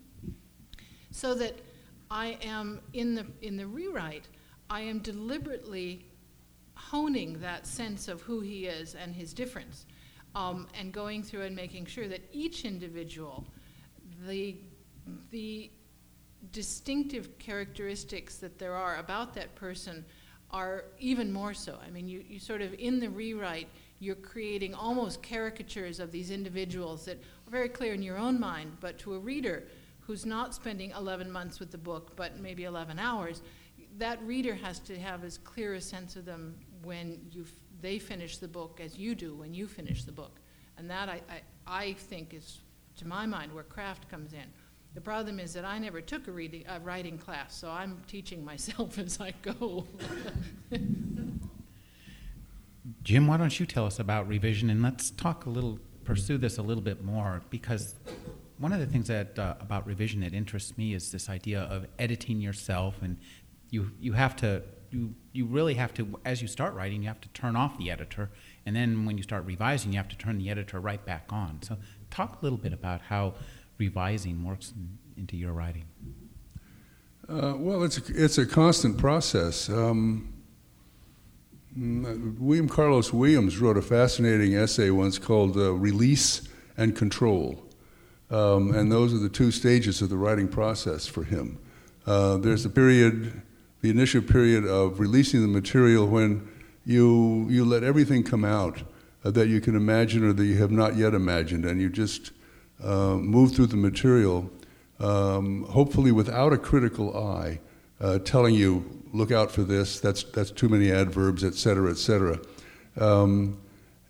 [1.10, 1.58] So that
[2.10, 4.28] I am, in the, in the rewrite,
[4.68, 6.06] I am deliberately
[6.74, 9.86] honing that sense of who he is and his difference
[10.34, 13.44] um, and going through and making sure that each individual,
[14.26, 14.56] the,
[15.30, 15.70] the
[16.52, 20.04] distinctive characteristics that there are about that person
[20.50, 21.78] are even more so.
[21.84, 23.68] I mean, you, you sort of, in the rewrite,
[24.00, 28.76] you're creating almost caricatures of these individuals that are very clear in your own mind,
[28.80, 29.64] but to a reader
[30.00, 33.42] who's not spending 11 months with the book, but maybe 11 hours,
[33.98, 37.44] that reader has to have as clear a sense of them when you
[37.80, 40.40] they finish the book as you do when you finish the book.
[40.76, 42.60] And that I, I, I think is
[42.96, 44.44] to my mind, where craft comes in.
[44.94, 48.44] The problem is that I never took a reading, a writing class, so I'm teaching
[48.52, 49.86] myself as I go.
[53.02, 56.58] Jim, why don't you tell us about revision and let's talk a little, pursue this
[56.58, 57.94] a little bit more because
[58.58, 61.86] one of the things that uh, about revision that interests me is this idea of
[61.98, 63.16] editing yourself and
[63.70, 67.20] you you have to you you really have to as you start writing you have
[67.20, 68.30] to turn off the editor
[68.66, 71.60] and then when you start revising you have to turn the editor right back on.
[71.62, 71.76] So
[72.10, 73.34] talk a little bit about how
[73.78, 75.84] revising works in, into your writing.
[77.28, 79.68] Uh, well, it's a, it's a constant process.
[79.68, 80.32] Um,
[81.76, 87.64] mm, William Carlos Williams wrote a fascinating essay once called uh, Release and Control.
[88.30, 91.58] Um, and those are the two stages of the writing process for him.
[92.06, 93.42] Uh, there's a period,
[93.82, 96.48] the initial period of releasing the material when
[96.84, 98.82] you, you let everything come out
[99.24, 102.32] uh, that you can imagine or that you have not yet imagined, and you just
[102.82, 104.50] uh, move through the material,
[104.98, 107.60] um, hopefully without a critical eye,
[108.00, 111.98] uh, telling you, look out for this, that's, that's too many adverbs, et cetera, et
[111.98, 112.38] cetera.
[112.98, 113.60] Um,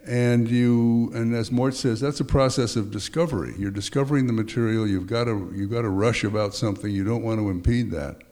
[0.07, 3.55] and you, and as Mort says, that's a process of discovery.
[3.59, 4.87] You're discovering the material.
[4.87, 6.91] You've got to, you've got to rush about something.
[6.91, 8.23] You don't want to impede that.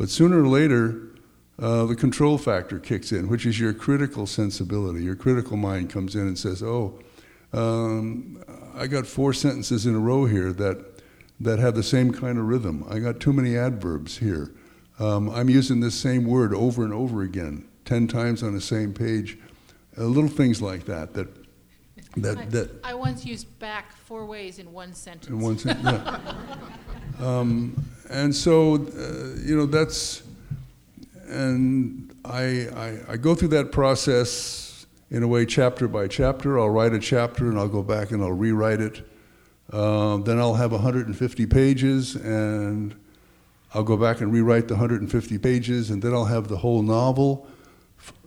[0.00, 0.98] But sooner or later,
[1.58, 5.04] uh, the control factor kicks in, which is your critical sensibility.
[5.04, 6.98] Your critical mind comes in and says, "Oh,
[7.52, 8.42] um,
[8.74, 11.02] I got four sentences in a row here that
[11.38, 12.82] that have the same kind of rhythm.
[12.88, 14.52] I got too many adverbs here.
[14.98, 18.94] Um, I'm using this same word over and over again, ten times on the same
[18.94, 19.36] page."
[19.98, 21.28] Uh, little things like that that
[22.16, 25.28] that I, that I once used back four ways in one sentence.
[25.28, 25.78] in one sense.
[25.84, 26.20] Yeah.
[27.20, 30.22] um, and so, uh, you know, that's,
[31.28, 36.58] and I, I, I go through that process in a way, chapter by chapter.
[36.58, 39.02] I'll write a chapter and I'll go back and I'll rewrite it.
[39.72, 42.96] Um, then I'll have 150 pages and
[43.72, 47.46] I'll go back and rewrite the 150 pages, and then I'll have the whole novel.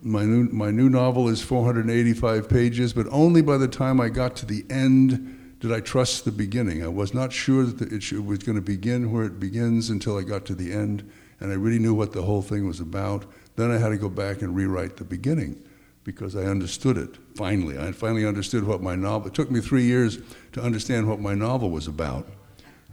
[0.00, 4.36] My new, my new novel is 485 pages, but only by the time I got
[4.36, 6.84] to the end did I trust the beginning.
[6.84, 10.22] I was not sure that it was going to begin where it begins until I
[10.22, 13.24] got to the end, and I really knew what the whole thing was about.
[13.56, 15.56] Then I had to go back and rewrite the beginning
[16.04, 17.16] because I understood it.
[17.34, 19.28] Finally, I finally understood what my novel.
[19.28, 20.18] It took me three years
[20.52, 22.28] to understand what my novel was about,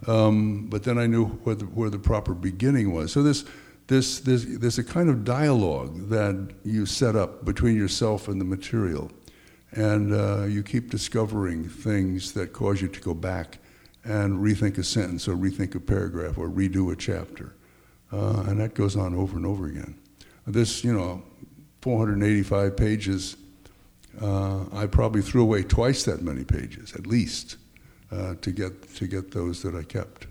[0.07, 3.12] um, but then I knew where the, where the proper beginning was.
[3.12, 3.43] So this
[3.88, 8.45] this, this, there's a kind of dialogue that you set up between yourself and the
[8.45, 9.12] material.
[9.73, 13.60] And uh, you keep discovering things that cause you to go back
[14.03, 17.55] and rethink a sentence or rethink a paragraph or redo a chapter.
[18.12, 19.97] Uh, and that goes on over and over again.
[20.45, 21.23] This, you know,
[21.81, 23.38] 485 pages,
[24.21, 27.57] uh, I probably threw away twice that many pages, at least,
[28.12, 30.27] uh, to, get, to get those that I kept.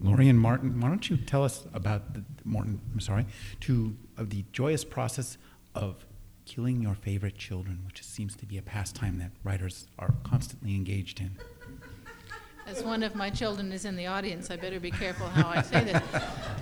[0.00, 2.80] Laurie and Martin, why don't you tell us about the, Morton?
[2.94, 3.26] I'm sorry,
[3.60, 5.36] to of the joyous process
[5.74, 6.06] of
[6.50, 11.20] killing your favorite children, which seems to be a pastime that writers are constantly engaged
[11.20, 11.30] in.
[12.66, 15.62] As one of my children is in the audience, I better be careful how I
[15.62, 16.02] say this.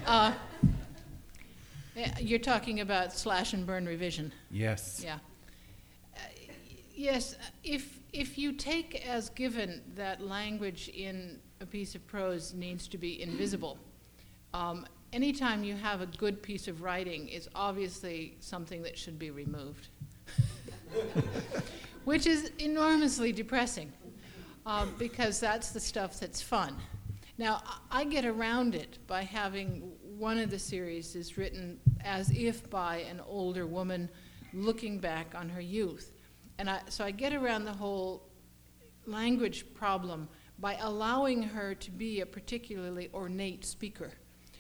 [0.07, 0.33] Uh,
[2.21, 4.33] you're talking about slash and burn revision.
[4.51, 5.03] Yes.
[5.05, 5.19] Yeah.
[6.15, 6.21] Uh,
[6.95, 12.89] yes, if if you take as given that language in a piece of prose needs
[12.89, 13.77] to be invisible,
[14.55, 19.31] um, anytime you have a good piece of writing is obviously something that should be
[19.31, 19.89] removed,
[22.05, 23.93] which is enormously depressing
[24.67, 26.77] uh, because that's the stuff that's fun.
[27.39, 32.69] Now, I get around it by having one of the series is written as if
[32.69, 34.09] by an older woman
[34.53, 36.13] looking back on her youth.
[36.59, 38.25] And I, so I get around the whole
[39.07, 44.13] language problem by allowing her to be a particularly ornate speaker.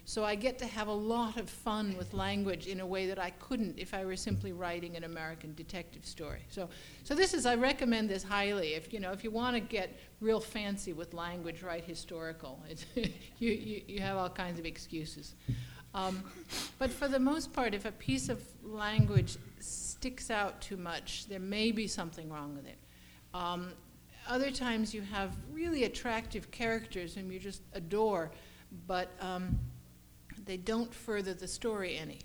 [0.08, 3.18] So I get to have a lot of fun with language in a way that
[3.18, 6.40] I couldn't if I were simply writing an American detective story.
[6.48, 6.70] So,
[7.04, 8.68] so this is I recommend this highly.
[8.68, 12.58] If you know if you want to get real fancy with language, write historical.
[12.94, 15.34] you, you you have all kinds of excuses.
[15.92, 16.24] Um,
[16.78, 21.38] but for the most part, if a piece of language sticks out too much, there
[21.38, 22.78] may be something wrong with it.
[23.34, 23.74] Um,
[24.26, 28.30] other times you have really attractive characters whom you just adore,
[28.86, 29.58] but um,
[30.48, 32.20] they don't further the story any.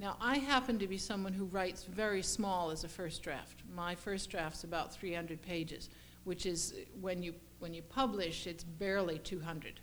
[0.00, 3.62] Now, I happen to be someone who writes very small as a first draft.
[3.72, 5.88] My first draft's about 300 pages,
[6.24, 9.78] which is when you when you publish, it's barely 200.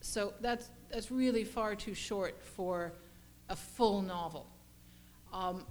[0.00, 2.92] So that's that's really far too short for
[3.48, 4.48] a full novel.
[5.32, 5.64] Um,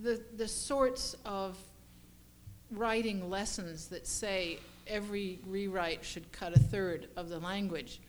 [0.00, 1.58] the the sorts of
[2.70, 8.00] writing lessons that say every rewrite should cut a third of the language,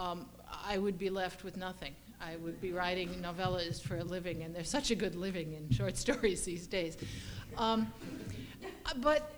[0.00, 0.26] um,
[0.66, 1.94] I would be left with nothing.
[2.20, 5.70] I would be writing novellas for a living, and there's such a good living in
[5.70, 6.96] short stories these days.
[7.58, 7.92] Um,
[8.96, 9.30] but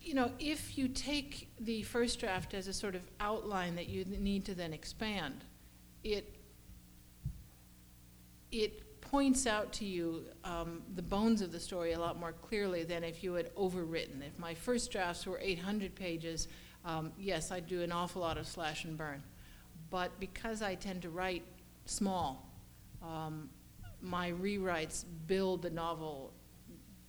[0.00, 4.04] you know, if you take the first draft as a sort of outline that you
[4.04, 5.44] need to then expand,
[6.02, 6.34] it
[8.50, 12.82] it points out to you um, the bones of the story a lot more clearly
[12.82, 14.26] than if you had overwritten.
[14.26, 16.48] If my first drafts were 800 pages,
[16.84, 19.22] um, yes, I'd do an awful lot of slash and burn.
[19.90, 21.44] But because I tend to write
[21.84, 22.50] small,
[23.02, 23.48] um,
[24.00, 26.32] my rewrites build the novel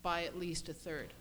[0.03, 1.13] by at least a third.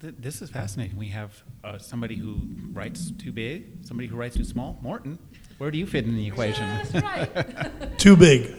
[0.00, 0.98] This is fascinating.
[0.98, 2.40] We have uh, somebody who
[2.72, 4.78] writes too big, somebody who writes too small.
[4.82, 5.18] Morton,
[5.58, 6.66] where do you fit in the equation?
[6.66, 7.98] That's right.
[7.98, 8.54] Too big.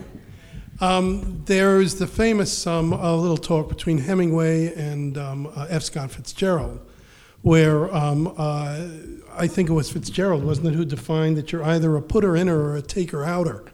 [0.80, 5.82] um, there's the famous um, uh, little talk between Hemingway and um, uh, F.
[5.82, 6.80] Scott Fitzgerald,
[7.42, 8.88] where um, uh,
[9.36, 12.58] I think it was Fitzgerald, wasn't it, who defined that you're either a putter inner
[12.58, 13.64] or a taker outer.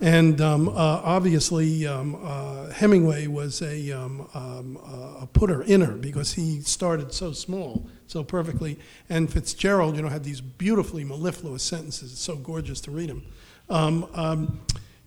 [0.00, 5.92] And um, uh, obviously, um, uh, Hemingway was a, um, um, uh, a putter inner
[5.92, 8.80] because he started so small, so perfectly.
[9.08, 12.12] And Fitzgerald, you know, had these beautifully mellifluous sentences.
[12.12, 13.24] It's so gorgeous to read them.
[13.70, 14.60] Um,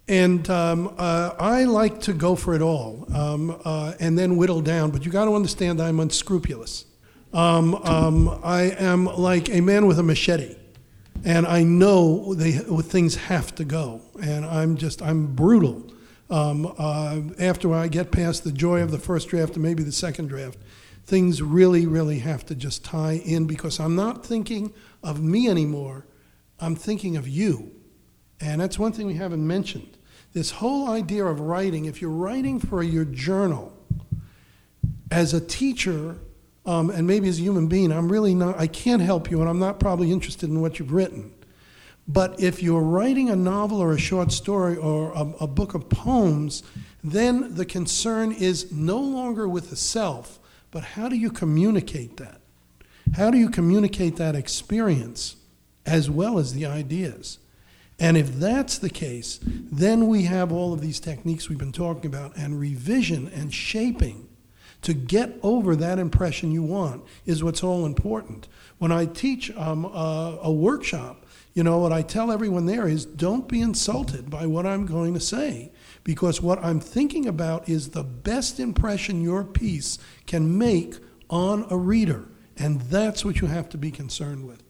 [0.08, 5.06] and uh, I like to go for it all uh, and then whittle down, but
[5.06, 6.86] you got to understand I'm unscrupulous.
[7.36, 10.56] Um, um, I am like a man with a machete
[11.26, 15.92] and I know they, things have to go, and I'm just I'm brutal.
[16.30, 19.92] Um, uh, after I get past the joy of the first draft and maybe the
[19.92, 20.60] second draft,
[21.06, 24.74] things really, really have to just tie in because I'm not thinking
[25.04, 26.06] of me anymore.
[26.60, 27.72] I'm thinking of you,
[28.40, 29.98] and that's one thing we haven't mentioned.
[30.34, 33.74] This whole idea of writing, if you're writing for your journal,
[35.10, 36.18] as a teacher,
[36.66, 39.50] um, and maybe as a human being, I'm really not, I can't help you, and
[39.50, 41.32] I'm not probably interested in what you've written.
[42.08, 45.90] But if you're writing a novel or a short story or a, a book of
[45.90, 46.64] poems,
[47.04, 50.40] then the concern is no longer with the self,
[50.72, 52.42] but how do you communicate that?
[53.16, 55.36] How do you communicate that experience
[55.86, 57.40] as well as the ideas?
[58.00, 62.08] And if that's the case, then we have all of these techniques we've been talking
[62.08, 64.28] about, and revision and shaping
[64.86, 68.48] to get over that impression you want is what's all important.
[68.78, 71.26] When I teach um, a, a workshop,
[71.56, 75.16] you know, what I tell everyone there is don't be insulted by what I'm going
[75.16, 75.72] to say,
[76.04, 80.98] because what I'm thinking about is the best impression your piece can make
[81.32, 84.62] on a reader, and that's what you have to be concerned with.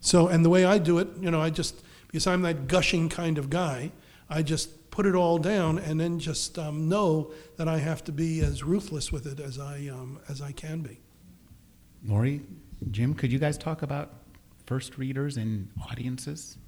[0.00, 3.08] So, and the way I do it, you know, I just, because I'm that gushing
[3.08, 3.92] kind of guy,
[4.28, 8.12] I just put it all down and then just um, know that I have to
[8.12, 11.00] be as ruthless with it as I, um, as I can be.
[12.06, 12.42] Laurie,
[12.92, 14.12] Jim, could you guys talk about
[14.66, 16.58] first readers and audiences?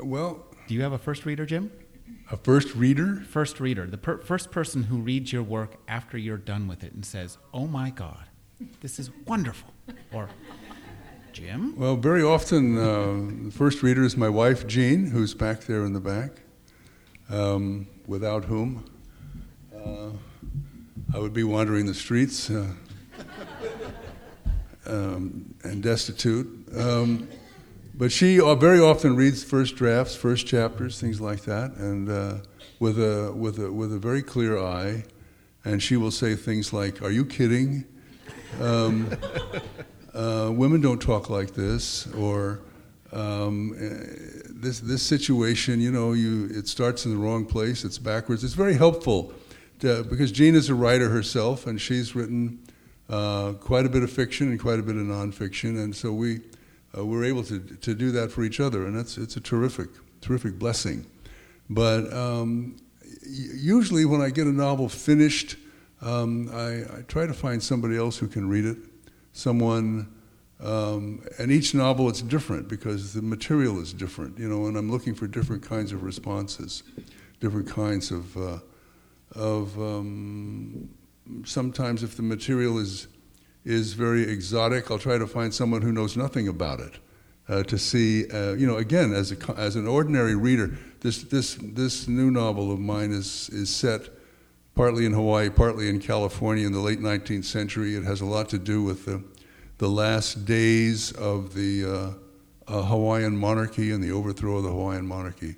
[0.00, 1.72] Well, Do you have a first reader, Jim?
[2.30, 3.24] a first reader?
[3.28, 6.92] First reader, the per- first person who reads your work after you're done with it
[6.92, 8.24] and says, "Oh my God,
[8.80, 9.72] this is wonderful,"
[10.12, 10.28] or
[11.32, 11.74] Jim.
[11.76, 15.92] Well, very often, uh, the first reader is my wife, Jeanne, who's back there in
[15.92, 16.42] the back,
[17.32, 18.84] um, without whom
[19.74, 20.10] uh,
[21.14, 22.66] I would be wandering the streets uh,
[24.86, 26.68] um, and destitute.
[26.76, 27.28] Um,
[27.94, 32.34] but she very often reads first drafts, first chapters, things like that, and uh,
[32.78, 35.04] with a with a with a very clear eye,
[35.64, 37.84] and she will say things like, "Are you kidding?
[38.60, 39.10] Um,
[40.14, 42.60] uh, women don't talk like this," or
[43.12, 43.74] um,
[44.62, 47.84] "This this situation, you know, you it starts in the wrong place.
[47.84, 49.32] It's backwards." It's very helpful
[49.80, 52.60] to, because Jeanne is a writer herself, and she's written
[53.10, 56.40] uh, quite a bit of fiction and quite a bit of nonfiction, and so we
[56.96, 59.88] uh, we're able to to do that for each other, and that's it's a terrific
[60.20, 61.06] terrific blessing.
[61.68, 62.76] But um,
[63.26, 65.56] usually, when I get a novel finished,
[66.00, 68.78] um, I, I, try to find somebody else who can read it,
[69.32, 70.08] someone.
[70.62, 74.90] Um, and each novel it's different because the material is different, you know, and I'm
[74.90, 76.84] looking for different kinds of responses,
[77.40, 78.58] different kinds of, uh,
[79.34, 80.88] of um,
[81.44, 83.08] sometimes if the material is
[83.64, 86.94] is very exotic, I'll try to find someone who knows nothing about it
[87.48, 88.28] uh, to see.
[88.28, 92.72] Uh, you know, again, as a as an ordinary reader, this this this new novel
[92.72, 94.08] of mine is is set
[94.74, 97.94] partly in Hawaii, partly in California in the late 19th century.
[97.94, 99.22] It has a lot to do with the
[99.82, 105.04] the last days of the uh, uh Hawaiian monarchy and the overthrow of the Hawaiian
[105.04, 105.56] monarchy.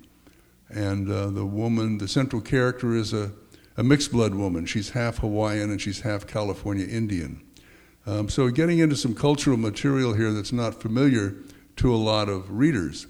[0.69, 3.31] And uh, the woman, the central character, is a
[3.77, 4.65] a mixed blood woman.
[4.65, 7.39] She's half Hawaiian and she's half California Indian.
[8.07, 11.35] Um, so getting into some cultural material here that's not familiar
[11.75, 13.05] to a lot of readers.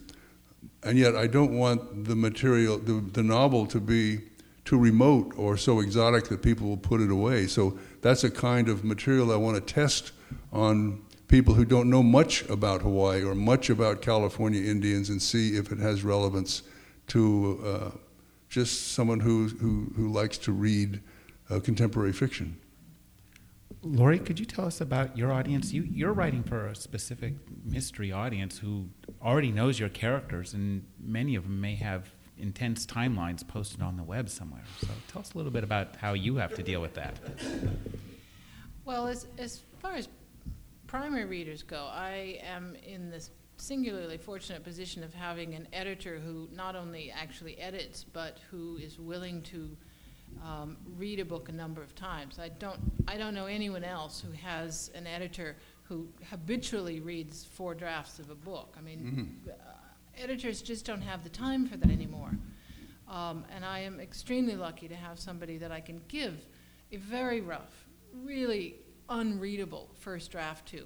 [0.84, 4.20] And yet I don't want the material, the, the novel to be
[4.66, 7.47] too remote or so exotic that people will put it away.
[7.47, 10.11] So that's a kind of material I want to test
[10.51, 15.57] on people who don't know much about Hawaii or much about California Indians and see
[15.57, 16.63] if it has relevance
[17.07, 17.97] to uh,
[18.49, 21.01] just someone who, who, who likes to read
[21.49, 22.57] uh, contemporary fiction.
[23.82, 25.71] Laurie, could you tell us about your audience?
[25.71, 28.89] You, you're writing for a specific mystery audience who
[29.21, 34.03] already knows your characters, and many of them may have intense timelines posted on the
[34.03, 34.63] web somewhere.
[34.82, 37.19] So tell us a little bit about how you have to deal with that.
[38.86, 40.09] Well, as, as far as
[40.95, 46.47] primary readers go, I am in this singularly fortunate position of having an editor who
[46.53, 49.75] not only actually edits, but who is willing to
[50.41, 52.39] um, read a book a number of times.
[52.39, 52.79] I don't,
[53.09, 58.29] I don't know anyone else who has an editor who habitually reads four drafts of
[58.29, 58.77] a book.
[58.77, 59.53] I mean, uh,
[60.17, 62.31] editors just don't have the time for that anymore.
[63.09, 66.45] Um, and I am extremely lucky to have somebody that I can give
[66.93, 68.75] a very rough, really
[69.10, 70.86] unreadable first draft to.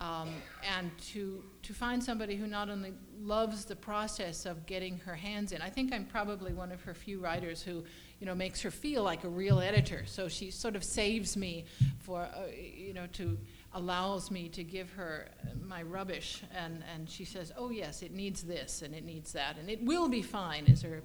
[0.00, 0.28] Um,
[0.76, 5.50] and to, to find somebody who not only loves the process of getting her hands
[5.50, 7.82] in, I think I'm probably one of her few writers who,
[8.20, 10.04] you know, makes her feel like a real editor.
[10.06, 11.64] So she sort of saves me
[11.98, 13.36] for, uh, you know, to
[13.74, 15.28] allows me to give her
[15.66, 19.58] my rubbish, and, and she says, "Oh yes, it needs this and it needs that,
[19.58, 21.02] and it will be fine." Is her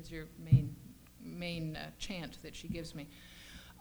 [0.00, 0.74] is her main
[1.22, 3.06] main uh, chant that she gives me.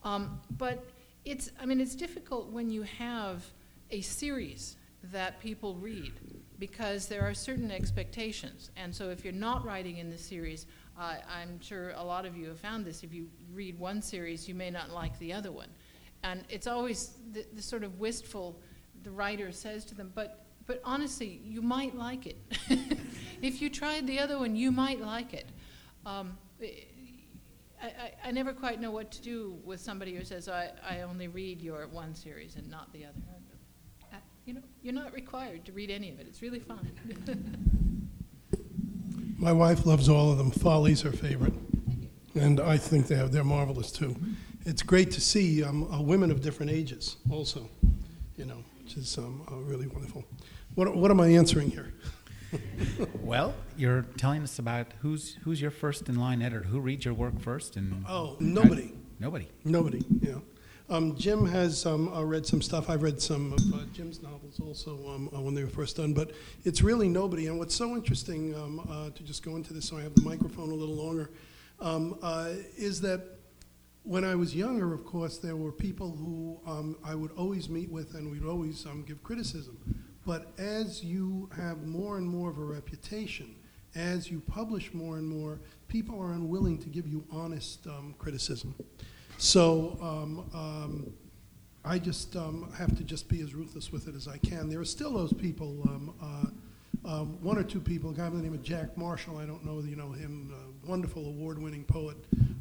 [0.04, 0.86] Um, but
[1.26, 3.44] it's I mean it's difficult when you have
[3.92, 4.78] a series
[5.12, 6.14] that people read
[6.60, 10.66] because there are certain expectations, and so if you're not writing in the series,
[11.00, 13.04] uh, I'm sure a lot of you have found this.
[13.04, 15.70] If you read one series, you may not like the other one.
[16.24, 18.60] And it's always the, the sort of wistful,
[19.04, 22.38] the writer says to them, but, but honestly, you might like it.
[23.42, 25.48] if you tried the other one, you might like it.
[26.06, 26.38] Um,
[27.82, 31.28] I, I, never quite know what to do with somebody who says, I, I only
[31.28, 33.22] read your one series and not the other.
[34.12, 36.28] Uh, you know, you're not required to read any of it.
[36.28, 36.92] It's really fun.
[39.38, 40.52] My wife loves all of them.
[40.52, 41.54] Folly's her favorite.
[42.36, 44.16] And I think they're, they're marvelous too
[44.66, 47.70] it's great to see um, uh, women of different ages also,
[48.38, 50.24] you know, which is um, uh, really wonderful.
[50.76, 51.94] What, what am I answering here?
[53.22, 56.64] well, you're telling us about who's who's your first in line editor.
[56.64, 57.76] Who reads your work first?
[57.76, 58.88] And oh, nobody.
[58.88, 59.50] How, nobody.
[59.64, 60.06] Nobody.
[60.22, 60.36] Yeah.
[60.90, 62.90] Um, Jim has um, uh, read some stuff.
[62.90, 66.14] I've read some of uh, Jim's novels also um, uh, when they were first done,
[66.14, 66.32] but
[66.64, 67.46] it's really nobody.
[67.46, 70.22] And what's so interesting um, uh, to just go into this, so I have the
[70.22, 71.30] microphone a little longer,
[71.80, 73.22] um, uh, is that
[74.02, 77.92] when I was younger, of course, there were people who um, I would always meet
[77.92, 79.78] with and we'd always um, give criticism.
[80.30, 83.56] But as you have more and more of a reputation,
[83.96, 88.76] as you publish more and more, people are unwilling to give you honest um, criticism.
[89.40, 91.14] So um, um,
[91.84, 94.70] I just um, have to just be as ruthless with it as I can.
[94.70, 95.84] There are still those people.
[96.22, 96.46] Uh,
[97.12, 99.66] um, one or two people, a guy by the name of Jack Marshall, I don't
[99.66, 100.54] know whether you know him,
[100.86, 102.18] wonderful award-winning poet,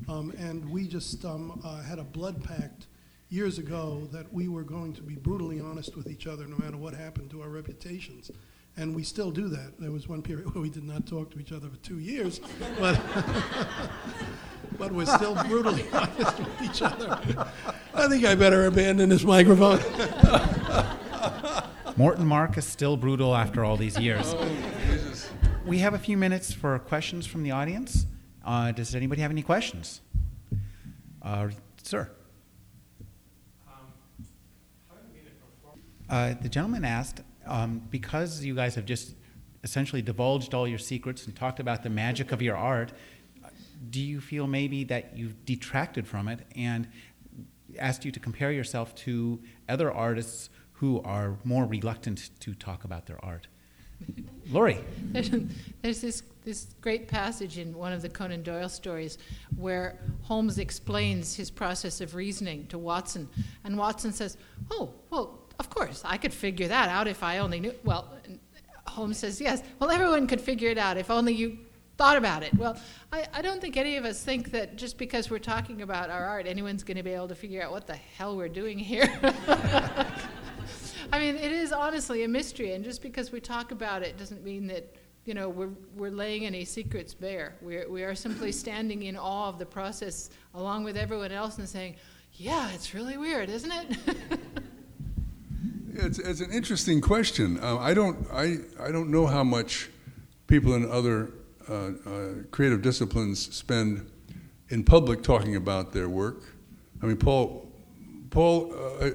[0.08, 2.86] um, and we just um, uh, had a blood pact
[3.30, 6.76] years ago that we were going to be brutally honest with each other no matter
[6.76, 8.30] what happened to our reputations.
[8.76, 9.78] And we still do that.
[9.78, 12.40] There was one period where we did not talk to each other for two years,
[12.78, 13.00] but,
[14.78, 17.18] but we're still brutally honest with each other.
[17.94, 19.80] I think I better abandon this microphone.
[21.96, 24.32] Morton Mark is still brutal after all these years.
[24.36, 24.48] Oh,
[25.66, 28.06] we have a few minutes for questions from the audience.
[28.44, 30.00] Uh, does anybody have any questions?
[31.20, 31.48] Uh,
[31.82, 32.08] sir.
[36.08, 39.14] Uh, the gentleman asked, um, because you guys have just
[39.64, 42.92] essentially divulged all your secrets and talked about the magic of your art,
[43.90, 46.88] do you feel maybe that you've detracted from it and
[47.78, 53.06] asked you to compare yourself to other artists who are more reluctant to talk about
[53.06, 53.48] their art.
[54.50, 54.78] Laurie.
[55.02, 55.30] There's,
[55.82, 59.18] there's this, this great passage in one of the Conan Doyle stories
[59.56, 63.28] where Holmes explains his process of reasoning to Watson.
[63.64, 64.36] And Watson says,
[64.70, 67.74] Oh, well, of course, I could figure that out if I only knew.
[67.84, 68.08] Well,
[68.86, 71.58] Holmes says, Yes, well, everyone could figure it out if only you
[71.96, 72.54] thought about it.
[72.54, 72.78] Well,
[73.12, 76.24] I, I don't think any of us think that just because we're talking about our
[76.24, 79.08] art, anyone's going to be able to figure out what the hell we're doing here.
[81.12, 84.44] I mean, it is honestly a mystery, and just because we talk about it doesn't
[84.44, 84.94] mean that
[85.24, 87.56] you know we're we're laying any secrets bare.
[87.62, 91.68] We're we are simply standing in awe of the process along with everyone else and
[91.68, 91.96] saying,
[92.34, 94.18] "Yeah, it's really weird, isn't it?"
[96.00, 97.58] It's, it's an interesting question.
[97.60, 99.90] Uh, I don't I, I don't know how much
[100.46, 101.32] people in other
[101.68, 104.08] uh, uh, creative disciplines spend
[104.68, 106.54] in public talking about their work.
[107.02, 107.68] I mean, Paul,
[108.30, 109.10] Paul, uh,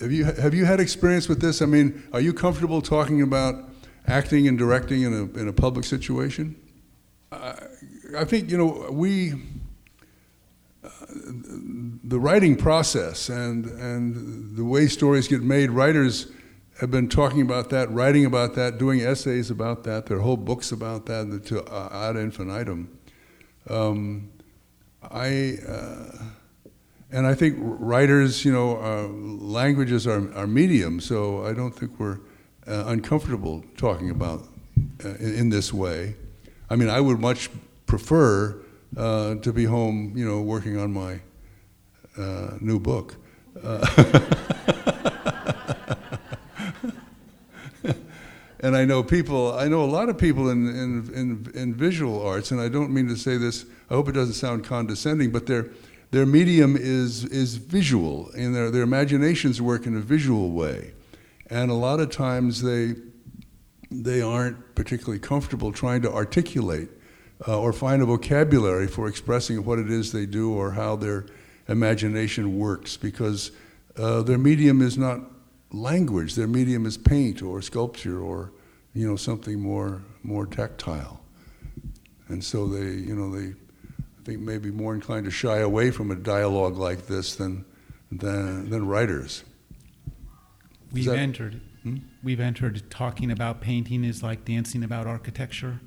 [0.00, 1.62] have you have you had experience with this?
[1.62, 3.70] I mean, are you comfortable talking about
[4.08, 6.56] acting and directing in a in a public situation?
[7.30, 9.34] I think you know we
[10.82, 10.88] uh,
[12.14, 15.68] the writing process and and the way stories get made.
[15.68, 16.28] Writers
[16.80, 20.06] have been talking about that, writing about that, doing essays about that.
[20.06, 22.96] There are whole books about that to uh, ad infinitum.
[23.68, 24.30] Um,
[25.02, 26.22] I uh,
[27.10, 31.98] and I think writers, you know, uh, languages are, are medium, so I don't think
[31.98, 32.20] we're
[32.68, 34.46] uh, uncomfortable talking about
[35.04, 36.14] uh, in, in, this way.
[36.70, 37.50] I mean, I would much
[37.86, 38.62] prefer
[38.96, 41.20] uh, to be home, you know, working on my
[42.16, 43.16] uh, new book.
[48.60, 52.26] and I know people, I know a lot of people in, in, in, in, visual
[52.26, 55.46] arts, and I don't mean to say this, I hope it doesn't sound condescending, but
[55.46, 55.68] their,
[56.10, 60.94] their medium is, is visual, and their, their imaginations work in a visual way.
[61.50, 62.94] And a lot of times they,
[63.90, 66.88] they aren't particularly comfortable trying to articulate
[67.46, 71.26] uh, or find a vocabulary for expressing what it is they do or how their
[71.68, 73.50] imagination works because
[73.96, 75.20] uh, their medium is not
[75.72, 76.34] language.
[76.34, 78.52] Their medium is paint or sculpture or
[78.94, 81.20] you know something more more tactile.
[82.28, 86.10] And so they you know they I think maybe more inclined to shy away from
[86.10, 87.64] a dialogue like this than
[88.10, 89.44] than than writers.
[90.92, 91.60] We've that, entered.
[91.82, 91.96] Hmm?
[92.22, 95.80] We've entered talking about painting is like dancing about architecture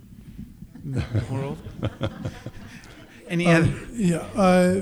[0.84, 1.58] in the world.
[3.30, 3.74] Any um, other?
[3.94, 4.18] Yeah.
[4.36, 4.82] Uh,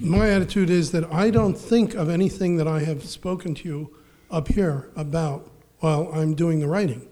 [0.00, 3.96] my attitude is that I don't think of anything that I have spoken to you
[4.30, 7.08] up here about while I'm doing the writing.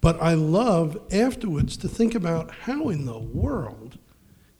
[0.00, 3.98] But I love afterwards to think about how in the world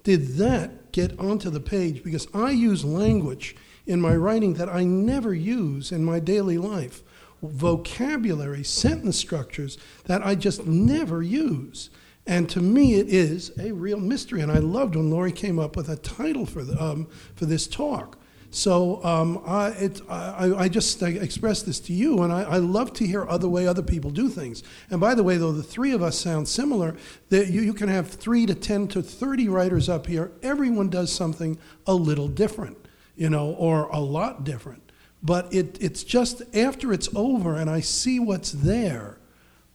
[0.03, 3.55] did that get onto the page because I use language
[3.87, 7.03] in my writing that I never use in my daily life.
[7.43, 11.91] Vocabulary, sentence structures that I just never use.
[12.29, 14.43] And to me, it is a real mystery.
[14.43, 17.67] And I loved when Laurie came up with a title for, the, um, for this
[17.67, 18.19] talk
[18.51, 22.57] so um, I, it, I, I, just I express this to you, and I, I,
[22.57, 24.63] love to hear other way other people do things.
[24.91, 26.97] And by the way, though the three of us sound similar,
[27.29, 30.33] that you, you can have three to ten to thirty writers up here.
[30.43, 32.79] Everyone does something a little different,
[33.17, 34.93] you know, or a lot different.
[35.23, 39.18] But it, it's just after it's over, and I see what's there.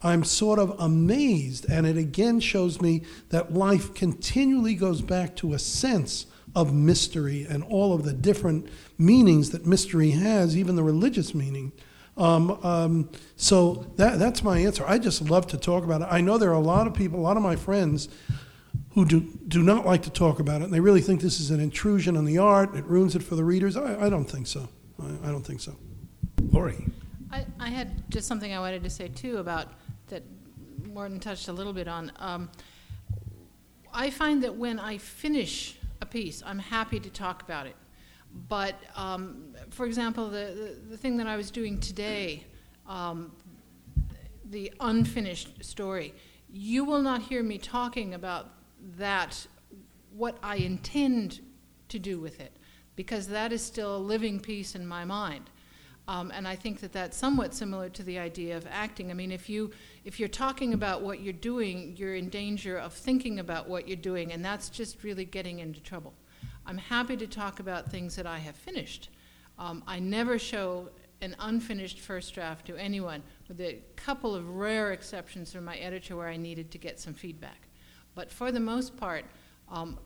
[0.04, 5.54] I'm sort of amazed, and it again shows me that life continually goes back to
[5.54, 6.26] a sense
[6.56, 11.72] of mystery and all of the different meanings that mystery has, even the religious meaning.
[12.16, 14.84] Um, um, so that, that's my answer.
[14.86, 16.08] I just love to talk about it.
[16.12, 18.10] I know there are a lot of people, a lot of my friends,
[18.92, 21.50] who do, do not like to talk about it, and they really think this is
[21.50, 23.76] an intrusion on the art, it ruins it for the readers.
[23.76, 24.70] I, I don't think so.
[25.02, 25.76] I, I don't think so.
[26.52, 26.86] Laurie.
[27.32, 29.70] I, I had just something I wanted to say too about
[30.08, 30.24] that
[30.88, 32.12] Morton touched a little bit on.
[32.20, 32.50] Um,
[33.94, 36.44] I find that when I finish a piece.
[36.46, 37.76] I'm happy to talk about it.
[38.50, 42.44] But, um, for example, the, the, the, thing that I was doing today,
[42.88, 43.32] um,
[44.50, 46.14] the unfinished story,
[46.52, 48.52] you will not hear me talking about
[48.98, 49.48] that,
[50.16, 51.40] what I intend
[51.90, 52.52] to do with it,
[52.96, 55.50] because that is still a living piece in my mind.
[56.08, 59.10] Um, and I think that that's somewhat similar to the idea of acting.
[59.10, 59.72] I mean, if you
[60.04, 63.96] if you're talking about what you're doing, you're in danger of thinking about what you're
[63.96, 66.14] doing, and that's just really getting into trouble.
[66.66, 69.10] I'm happy to talk about things that I have finished.
[69.58, 70.90] Um, I never show
[71.22, 76.18] an unfinished first draft to anyone, with a couple of rare exceptions from my editor
[76.18, 77.70] where I needed to get some feedback.
[78.14, 79.24] But for the most part,
[79.70, 79.98] um,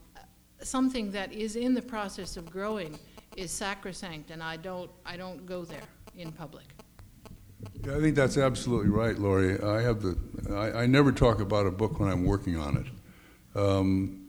[0.62, 3.00] something that is in the process of growing
[3.38, 6.66] is sacrosanct, and I don't, I don't go there in public.
[7.84, 9.62] I think that's absolutely right, Laurie.
[9.62, 10.18] I have the,
[10.52, 13.60] I, I never talk about a book when I'm working on it.
[13.60, 14.28] Um,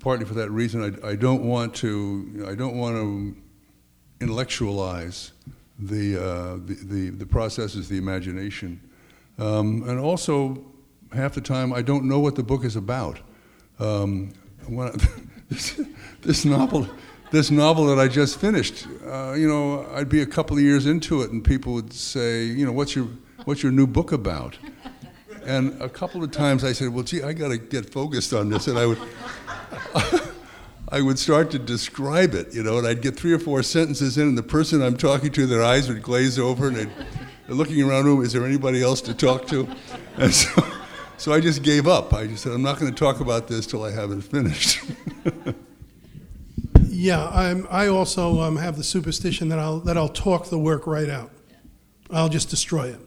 [0.00, 3.36] partly for that reason, I, I don't want to, I don't want to
[4.20, 5.32] intellectualize
[5.78, 8.80] the, uh, the, the, the, processes, the imagination.
[9.38, 10.64] Um, and also,
[11.12, 13.18] half the time, I don't know what the book is about.
[13.78, 14.32] Um,
[14.68, 14.90] I,
[15.48, 15.80] this,
[16.20, 16.88] this novel,
[17.30, 20.86] this novel that I just finished, uh, you know, I'd be a couple of years
[20.86, 23.08] into it, and people would say, you know, what's your
[23.44, 24.58] what's your new book about?
[25.44, 28.50] And a couple of times I said, well, gee, I got to get focused on
[28.50, 28.98] this, and I would.
[30.92, 34.18] I would start to describe it, you know, and I'd get three or four sentences
[34.18, 36.90] in, and the person I'm talking to, their eyes would glaze over, and they'd,
[37.46, 39.68] looking around the room, is there anybody else to talk to?
[40.16, 40.50] And so,
[41.16, 42.12] so I just gave up.
[42.12, 44.82] I just said, I'm not going to talk about this till I have it finished.
[47.00, 50.86] Yeah, I'm, I also um, have the superstition that I'll, that I'll talk the work
[50.86, 51.30] right out.
[52.10, 53.00] I'll just destroy it.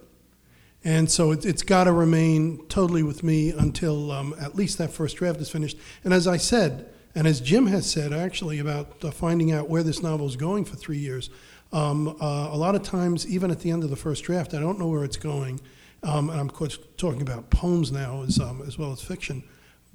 [0.84, 4.91] And so it, it's got to remain totally with me until um, at least that
[4.91, 5.78] first draft is finished.
[6.04, 9.84] And as I said, and as Jim has said actually about uh, finding out where
[9.84, 11.30] this novel is going for three years,
[11.72, 14.60] um, uh, a lot of times, even at the end of the first draft, I
[14.60, 15.62] don't know where it's going.
[16.02, 19.44] Um, and I'm of course talking about poems now as, um, as well as fiction.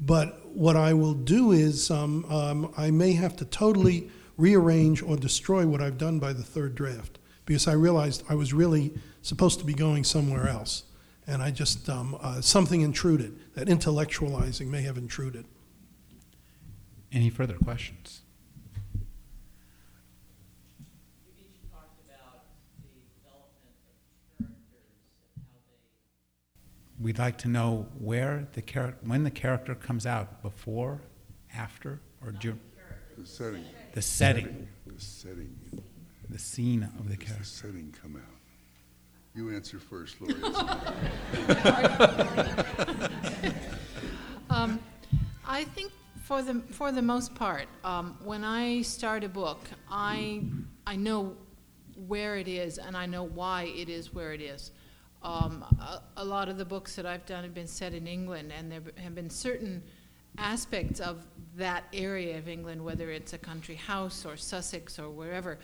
[0.01, 5.17] But what I will do is um, um, I may have to totally rearrange or
[5.17, 8.93] destroy what I've done by the third draft because I realized I was really
[9.23, 10.85] supposed to be going somewhere else.
[11.27, 13.39] And I just, um, uh, something intruded.
[13.55, 15.45] That intellectualizing may have intruded.
[17.13, 18.23] Any further questions?
[27.01, 31.01] We'd like to know where the char- when the character comes out, before,
[31.55, 32.59] after, or during
[33.17, 33.65] the setting.
[33.95, 35.57] the setting, The setting.
[36.29, 37.45] the scene of the Does the character.
[37.45, 38.23] setting come out?
[39.35, 40.35] You answer first, Laurie.
[44.51, 44.81] Um,
[45.47, 45.93] I think
[46.23, 50.43] for the for the most part, um, when I start a book, I
[50.87, 51.37] I know
[52.07, 54.71] where it is and I know why it is where it is.
[55.23, 58.53] Um, a, a lot of the books that I've done have been set in England,
[58.57, 59.83] and there have been certain
[60.37, 61.25] aspects of
[61.57, 65.59] that area of England, whether it's a country house or Sussex or wherever,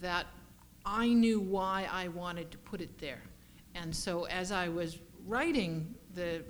[0.00, 0.26] that
[0.86, 3.22] I knew why I wanted to put it there.
[3.74, 6.44] And so as I was writing the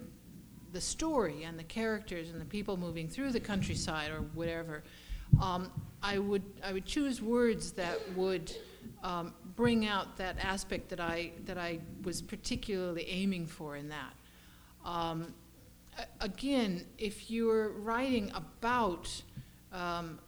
[0.72, 4.82] the story and the characters and the people moving through the countryside or whatever,
[5.40, 5.70] um,
[6.02, 8.54] I would I would choose words that would
[9.02, 14.14] um, bring out that aspect that I that I was particularly aiming for in that.
[14.84, 15.34] Um,
[16.20, 19.22] again, if you're writing about
[19.72, 20.18] um,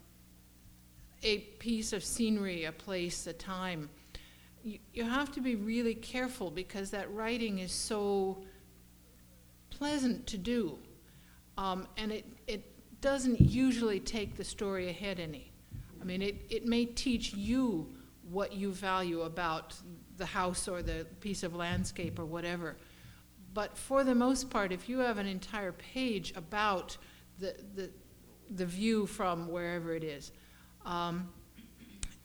[1.23, 3.89] a piece of scenery, a place, a time,
[4.63, 8.39] you, you have to be really careful because that writing is so
[9.71, 10.79] pleasant to do.
[11.57, 15.53] Um, and it, it doesn't usually take the story ahead any.
[16.01, 17.87] I mean, it, it may teach you
[18.31, 19.75] what you value about
[20.17, 22.77] the house or the piece of landscape or whatever.
[23.53, 26.97] But for the most part, if you have an entire page about
[27.39, 27.91] the, the,
[28.51, 30.33] the view from wherever it is,
[30.85, 31.29] um,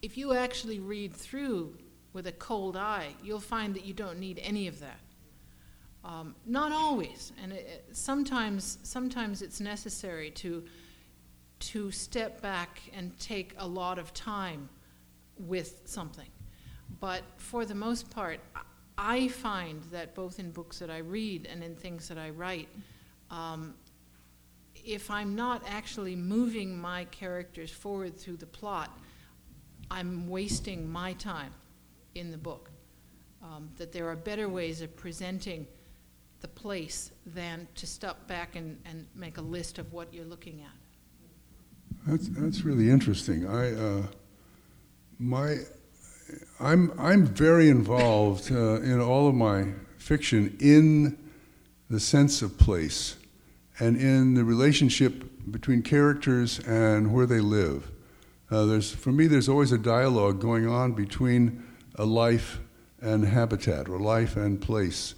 [0.02, 1.78] if you actually read through
[2.14, 5.00] with a cold eye, you'll find that you don't need any of that.
[6.04, 10.64] Um, not always, and it, sometimes sometimes it's necessary to
[11.60, 14.70] to step back and take a lot of time
[15.40, 16.30] with something.
[17.00, 18.40] But for the most part,
[18.98, 22.68] I- find that both in books that I read and in things that I write,
[23.32, 23.74] um,
[24.76, 29.00] if I'm not actually moving my characters forward through the plot,
[29.92, 31.54] I'm wasting my time
[32.16, 32.72] in the book.
[33.42, 35.66] Um, that there are better ways of presenting
[36.42, 40.62] the place than to step back and, and make a list of what you're looking
[40.62, 40.76] at.
[42.06, 43.48] That's, that's really interesting.
[43.48, 44.04] I, uh,
[45.20, 45.58] my,
[46.60, 49.66] I'm, I'm very involved uh, in all of my
[49.98, 51.18] fiction in
[51.90, 53.18] the sense of place
[53.80, 57.92] and in the relationship between characters and where they live.
[58.50, 61.64] Uh, there's, for me, there's always a dialogue going on between
[61.96, 62.60] a life
[63.02, 65.16] and habitat, or life and place,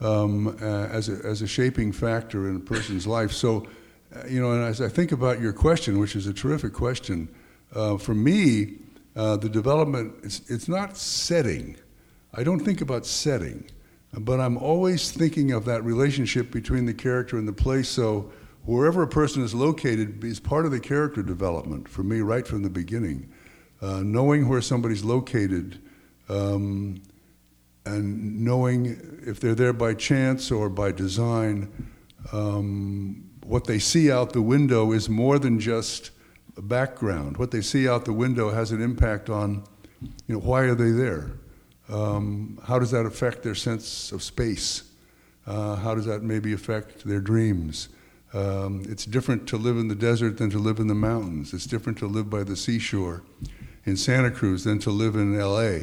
[0.00, 3.32] um, uh, as, a, as a shaping factor in a person's life.
[3.32, 3.66] So,
[4.14, 7.28] uh, you know, and as I think about your question, which is a terrific question,
[7.74, 8.76] uh, for me,
[9.18, 11.76] uh, the development, it's, it's not setting.
[12.34, 13.68] I don't think about setting,
[14.16, 17.88] but I'm always thinking of that relationship between the character and the place.
[17.88, 18.30] So,
[18.64, 22.62] wherever a person is located is part of the character development for me right from
[22.62, 23.28] the beginning.
[23.82, 25.80] Uh, knowing where somebody's located
[26.28, 27.02] um,
[27.86, 31.90] and knowing if they're there by chance or by design,
[32.32, 36.12] um, what they see out the window is more than just
[36.62, 37.36] background.
[37.36, 39.64] What they see out the window has an impact on,
[40.26, 41.32] you know, why are they there?
[41.88, 44.82] Um, how does that affect their sense of space?
[45.46, 47.88] Uh, how does that maybe affect their dreams?
[48.34, 51.54] Um, it's different to live in the desert than to live in the mountains.
[51.54, 53.22] It's different to live by the seashore
[53.84, 55.78] in Santa Cruz than to live in LA.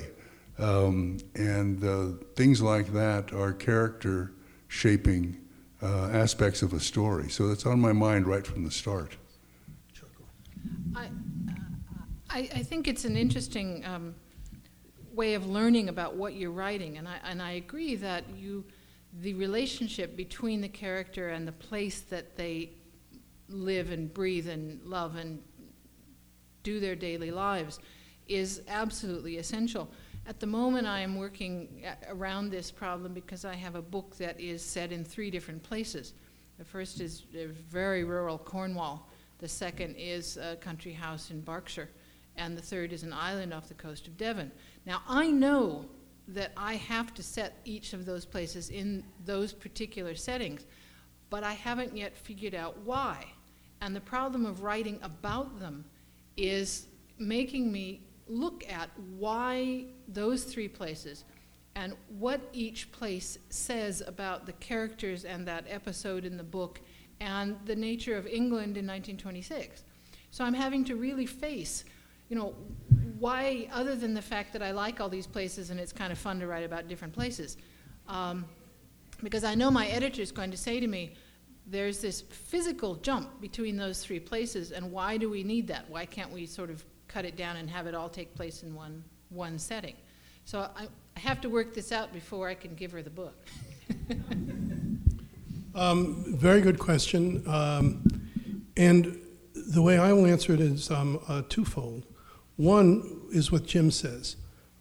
[0.58, 4.32] Um, and uh, things like that are character
[4.68, 5.38] shaping
[5.82, 7.30] uh, aspects of a story.
[7.30, 9.18] So that's on my mind right from the start.
[10.96, 11.10] I,
[12.30, 14.16] I, think it's an interesting um,
[15.14, 16.98] way of learning about what you're writing.
[16.98, 18.64] And I, and I agree that you,
[19.22, 22.72] the relationship between the character and the place that they
[23.50, 25.42] live and breathe and love and
[26.64, 27.80] do their daily lives
[28.28, 29.90] is absolutely essential.
[30.28, 34.40] At the moment, I am working around this problem because I have a book that
[34.40, 36.14] is set in three different places.
[36.58, 37.26] The first is
[37.70, 39.10] very rural Cornwall,
[39.46, 41.92] the second is a country house in Berkshire,
[42.36, 44.52] and the third is an island off the coast of Devon.
[44.88, 45.86] Now, I know
[46.30, 50.66] that I have to set each of those places in those particular settings,
[51.30, 53.24] but I haven't yet figured out why.
[53.82, 55.86] And the problem of writing about them
[56.38, 56.88] is
[57.20, 58.90] making me look at
[59.20, 61.24] why those three places
[61.76, 66.80] and what each place says about the characters and that episode in the book
[67.20, 69.84] and the nature of England in 1926.
[70.32, 71.86] So I'm having to really face,
[72.30, 72.56] you know,
[73.20, 76.18] why, other than the fact that I like all these places and it's kind of
[76.18, 77.58] fun to write about different places,
[78.08, 78.46] um,
[79.24, 81.14] because I know my editor is going to say to me,
[81.68, 85.90] there's this physical jump between those three places, and why do we need that?
[85.90, 88.76] Why can't we sort of cut it down and have it all take place in
[88.76, 89.96] one, one setting?
[90.44, 93.36] So I, I have to work this out before I can give her the book.
[95.76, 97.44] um, very good question.
[97.48, 98.02] Um,
[98.78, 99.20] and
[99.54, 102.06] the way I will answer it is um, uh, twofold.
[102.56, 104.38] One is what Jim says.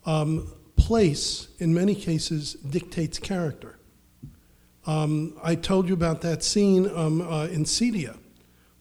[0.06, 3.78] Um, place, in many cases, dictates character.
[4.86, 8.18] Um, I told you about that scene um, uh, in Sitia,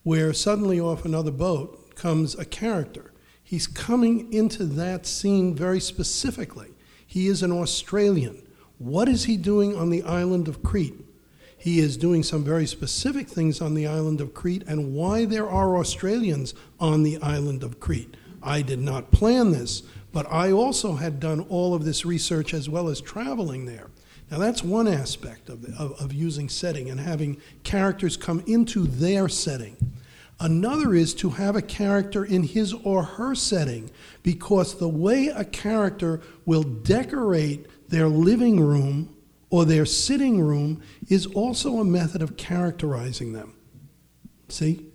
[0.04, 3.14] where suddenly off another boat comes a character.
[3.42, 6.70] He's coming into that scene very specifically.
[7.06, 8.46] He is an Australian.
[8.80, 11.06] What is he doing on the island of Crete?
[11.64, 15.50] He is doing some very specific things on the island of Crete and why there
[15.50, 18.18] are Australians on the island of Crete.
[18.44, 22.68] I did not plan this, but I also had done all of this research as
[22.68, 23.88] well as traveling there.
[24.30, 28.84] Now, that's one aspect of, the, of, of, using setting and having characters come into
[28.84, 29.78] their setting.
[30.42, 33.90] Another is to have a character in his or her setting
[34.22, 39.16] because the way a character will decorate their living room
[39.54, 43.54] or their sitting room is also a method of characterizing them.
[44.50, 44.88] See?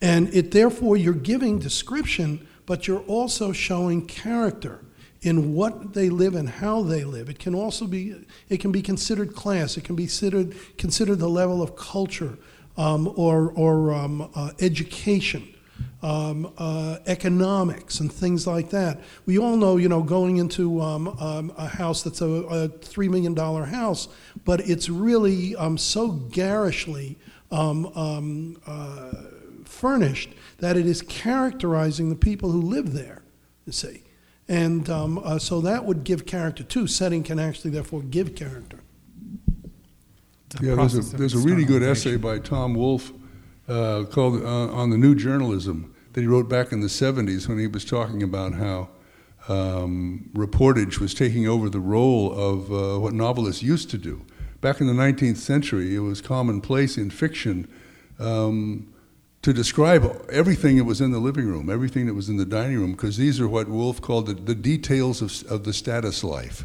[0.00, 4.84] And it therefore you're giving description, but you're also showing character
[5.20, 7.28] in what they live and how they live.
[7.28, 11.30] It can also be, it can be considered class, it can be considered, considered the
[11.30, 12.36] level of culture
[12.76, 15.51] um, or, or um, uh, education.
[16.02, 19.00] Um, uh, economics and things like that.
[19.24, 23.08] We all know, you know, going into um, um, a house that's a, a, $3
[23.08, 24.08] million house,
[24.44, 27.18] but it's really um, so garishly
[27.52, 29.12] uh,
[29.64, 33.22] furnished that it is characterizing the people who live there,
[33.66, 34.02] you see.
[34.48, 36.86] And um, uh, so that would give character too.
[36.86, 38.80] Setting can actually, therefore, give character.
[40.60, 43.12] Yeah, there's a, there's a really good essay by Tom Wolfe
[43.68, 47.58] uh, called uh, On the New Journalism that he wrote back in the 70s when
[47.58, 48.88] he was talking about how
[49.48, 54.24] um, reportage was taking over the role of uh, what novelists used to do.
[54.60, 57.68] Back in the 19th century, it was commonplace in fiction
[58.20, 58.92] um,
[59.42, 62.78] to describe everything that was in the living room, everything that was in the dining
[62.78, 66.64] room, because these are what Wolfe called the, the details of, of the status life.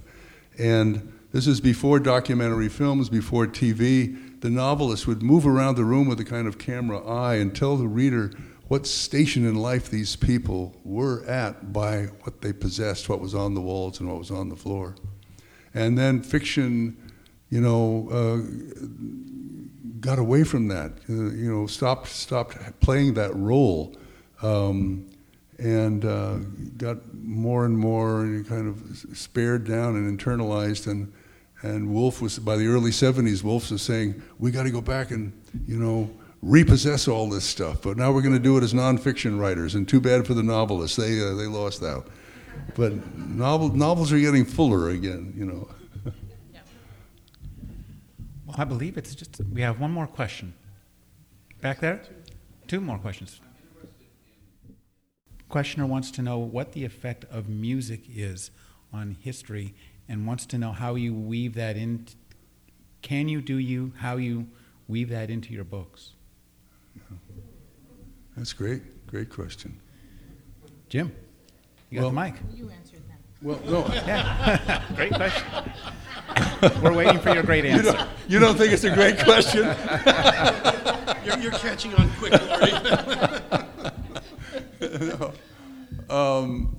[0.59, 4.41] And this is before documentary films, before TV.
[4.41, 7.75] The novelist would move around the room with a kind of camera eye and tell
[7.75, 8.31] the reader
[8.67, 13.53] what station in life these people were at by what they possessed, what was on
[13.53, 14.95] the walls and what was on the floor.
[15.73, 16.97] And then fiction,
[17.49, 18.41] you know, uh,
[19.99, 20.91] got away from that.
[21.09, 23.95] Uh, you know, stopped stopped playing that role,
[24.41, 25.09] um,
[25.59, 26.37] and uh,
[26.77, 30.87] got more and more kind of spared down and internalized.
[30.87, 31.13] And
[31.61, 33.43] and Wolfe was by the early '70s.
[33.43, 35.31] Wolfe was saying we got to go back and
[35.67, 36.09] you know
[36.41, 37.81] repossess all this stuff.
[37.81, 39.75] But now we're going to do it as nonfiction writers.
[39.75, 42.07] And too bad for the novelists; they uh, they lost out.
[42.75, 45.33] But novel, novels are getting fuller again.
[45.35, 45.69] You know.
[48.45, 50.53] Well, I believe it's just, we have one more question.
[51.59, 52.01] Back there?
[52.67, 53.41] Two more questions.
[55.49, 58.51] Questioner wants to know what the effect of music is
[58.93, 59.75] on history
[60.07, 62.05] and wants to know how you weave that in.
[63.01, 64.47] Can you, do you, how you
[64.87, 66.13] weave that into your books?
[68.37, 69.07] That's great.
[69.07, 69.79] Great question.
[70.89, 71.11] Jim,
[71.89, 72.35] you got well, the mic.
[72.53, 73.17] You answered that.
[73.41, 73.87] Well, no.
[73.93, 74.83] yeah.
[74.95, 75.43] great question.
[76.81, 77.85] We're waiting for your great answer.
[77.85, 79.63] You don't, you don't think it's a great question?
[81.25, 82.71] you're, you're, catching on quick, Laurie.
[86.09, 86.13] no.
[86.15, 86.77] um,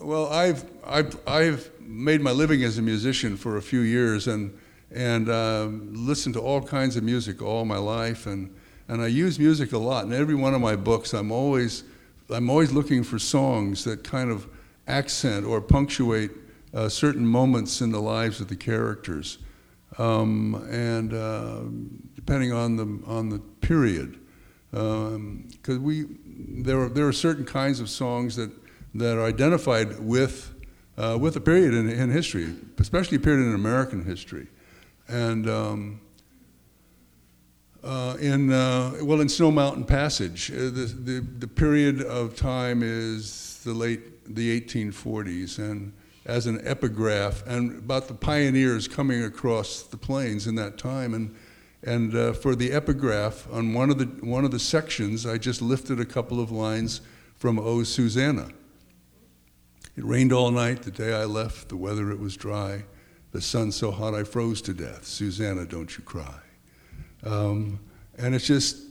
[0.00, 4.56] well, I've, I've, I've made my living as a musician for a few years and,
[4.90, 8.26] and uh, listened to all kinds of music all my life.
[8.26, 8.54] And,
[8.90, 10.04] and I use music a lot.
[10.04, 11.84] In every one of my books, I'm always,
[12.28, 14.48] I'm always looking for songs that kind of
[14.88, 16.32] accent or punctuate
[16.74, 19.38] uh, certain moments in the lives of the characters.
[19.96, 21.60] Um, and uh,
[22.16, 24.18] depending on the, on the period.
[24.72, 25.48] Because um,
[25.82, 28.50] we, there, are, there are certain kinds of songs that,
[28.94, 30.52] that are identified with,
[30.98, 34.48] uh, with a period in, in history, especially a period in American history.
[35.06, 36.00] And um,
[37.82, 42.82] uh, in, uh, well, in Snow Mountain Passage, uh, the, the, the period of time
[42.82, 45.92] is the late, the 1840s, and
[46.26, 51.34] as an epigraph, and about the pioneers coming across the plains in that time, and
[51.82, 55.62] and uh, for the epigraph, on one of, the, one of the sections, I just
[55.62, 57.00] lifted a couple of lines
[57.36, 58.48] from O Susanna.
[59.96, 62.84] It rained all night the day I left, the weather it was dry,
[63.32, 65.06] the sun so hot I froze to death.
[65.06, 66.40] Susanna, don't you cry.
[67.24, 67.78] Um,
[68.18, 68.84] and it just,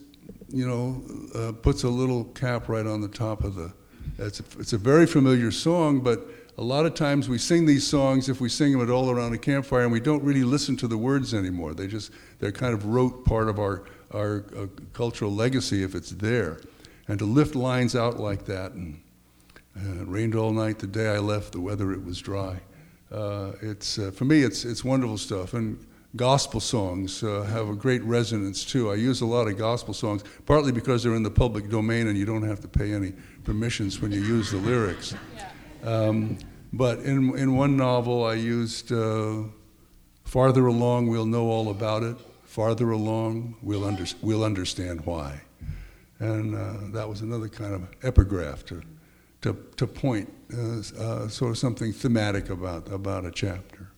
[0.49, 1.03] you know,
[1.35, 3.73] uh, puts a little cap right on the top of the.
[4.17, 6.27] It's a, it's a very familiar song, but
[6.57, 9.33] a lot of times we sing these songs if we sing them at all around
[9.33, 11.73] a campfire and we don't really listen to the words anymore.
[11.73, 16.09] They just, they're kind of rote part of our, our uh, cultural legacy if it's
[16.09, 16.59] there.
[17.07, 19.01] And to lift lines out like that, and
[19.77, 22.59] uh, it rained all night the day I left, the weather it was dry.
[23.09, 25.53] Uh, it's, uh, for me, it's, it's wonderful stuff.
[25.53, 25.83] And
[26.15, 28.91] gospel songs uh, have a great resonance too.
[28.91, 32.17] I use a lot of gospel songs, partly because they're in the public domain and
[32.17, 35.13] you don't have to pay any permissions when you use the lyrics.
[35.83, 36.37] Um,
[36.73, 39.43] but in, in one novel, I used uh,
[40.23, 42.17] Farther Along, We'll Know All About It.
[42.43, 45.41] Farther Along, We'll, under, we'll Understand Why.
[46.19, 48.81] And uh, that was another kind of epigraph to,
[49.41, 53.88] to, to point uh, uh sort of something thematic about, about a chapter.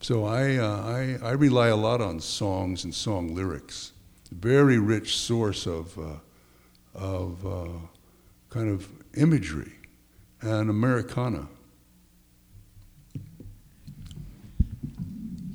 [0.00, 3.92] So I, uh, I, I, rely a lot on songs and song lyrics.
[4.30, 6.18] Very rich source of, uh,
[6.94, 7.44] of
[8.48, 9.72] kind of imagery
[10.40, 11.48] and Americana.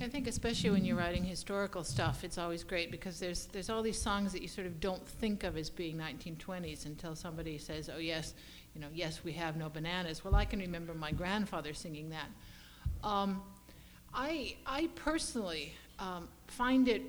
[0.01, 3.81] I think especially when you're writing historical stuff, it's always great because there's there's all
[3.81, 7.89] these songs that you sort of don't think of as being 1920s until somebody says,
[7.93, 8.33] "Oh yes,
[8.75, 12.27] you know, yes, we have no bananas." Well, I can remember my grandfather singing that.
[13.01, 13.41] Um,
[14.13, 17.01] I I personally um, find it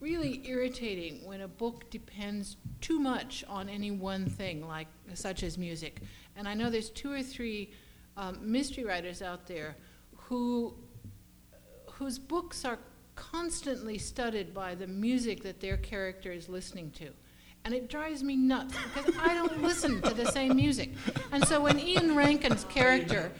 [0.00, 5.56] really irritating when a book depends too much on any one thing, like such as
[5.56, 6.00] music.
[6.36, 7.72] And I know there's two or three
[8.16, 9.76] um, mystery writers out there
[10.16, 10.74] who
[11.92, 12.78] whose books are
[13.14, 17.08] constantly studied by the music that their character is listening to.
[17.66, 20.90] And it drives me nuts because I don't listen to the same music.
[21.32, 23.32] And so when Ian Rankin's character,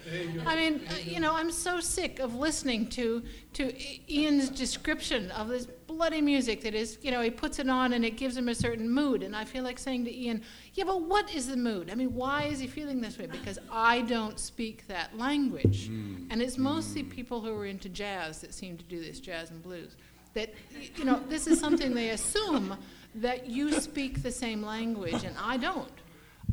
[0.45, 3.22] I mean, you know, I'm so sick of listening to,
[3.53, 3.72] to
[4.12, 8.05] Ian's description of this bloody music that is, you know, he puts it on and
[8.05, 9.22] it gives him a certain mood.
[9.22, 10.43] And I feel like saying to Ian,
[10.74, 11.89] yeah, but what is the mood?
[11.89, 13.27] I mean, why is he feeling this way?
[13.27, 15.89] Because I don't speak that language.
[15.89, 16.27] Mm.
[16.31, 17.11] And it's mostly mm.
[17.11, 19.95] people who are into jazz that seem to do this, jazz and blues.
[20.37, 20.55] That,
[20.97, 22.76] you know, this is something they assume
[23.16, 25.91] that you speak the same language and I don't.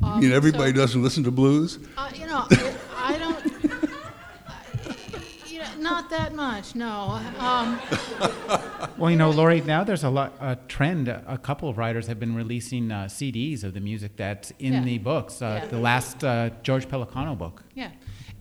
[0.01, 1.79] Um, you mean everybody so, doesn't listen to blues?
[1.97, 3.63] Uh, you know, I, I don't
[5.83, 7.19] not that much, no.
[7.39, 7.79] Um,
[8.97, 11.07] well, you know, Laurie, now there's a lot a trend.
[11.07, 14.81] A couple of writers have been releasing uh, CDs of the music that's in yeah.
[14.81, 15.41] the books.
[15.41, 15.67] Uh, yeah.
[15.67, 17.63] The last uh, George Pelecanos book.
[17.75, 17.91] Yeah.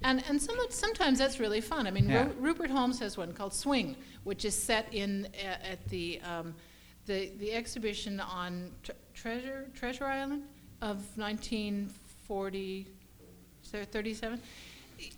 [0.05, 1.87] And, and some, sometimes that's really fun.
[1.87, 2.25] I mean, yeah.
[2.25, 6.55] Ru- Rupert Holmes has one called Swing, which is set in uh, at the, um,
[7.07, 10.43] the, the exhibition on tre- Treasure, Treasure Island
[10.81, 12.87] of 1940,
[13.65, 14.41] 37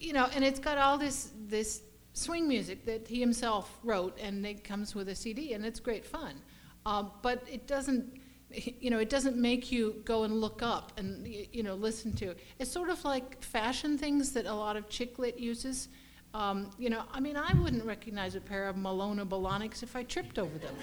[0.00, 1.82] you know, and it's got all this this
[2.12, 6.04] swing music that he himself wrote, and it comes with a CD, and it's great
[6.04, 6.34] fun.
[6.86, 8.20] Um, but it doesn't,
[8.80, 12.34] you know, it doesn't make you go and look up and you know listen to.
[12.58, 15.88] It's sort of like fashion things that a lot of chick lit uses.
[16.34, 20.02] Um, you know, I mean, I wouldn't recognize a pair of Manolo Blahniks if I
[20.02, 20.74] tripped over them.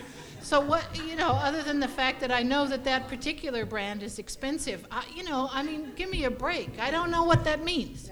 [0.41, 4.01] So what, you know, other than the fact that I know that that particular brand
[4.01, 6.79] is expensive, I, you know, I mean, give me a break.
[6.79, 8.09] I don't know what that means.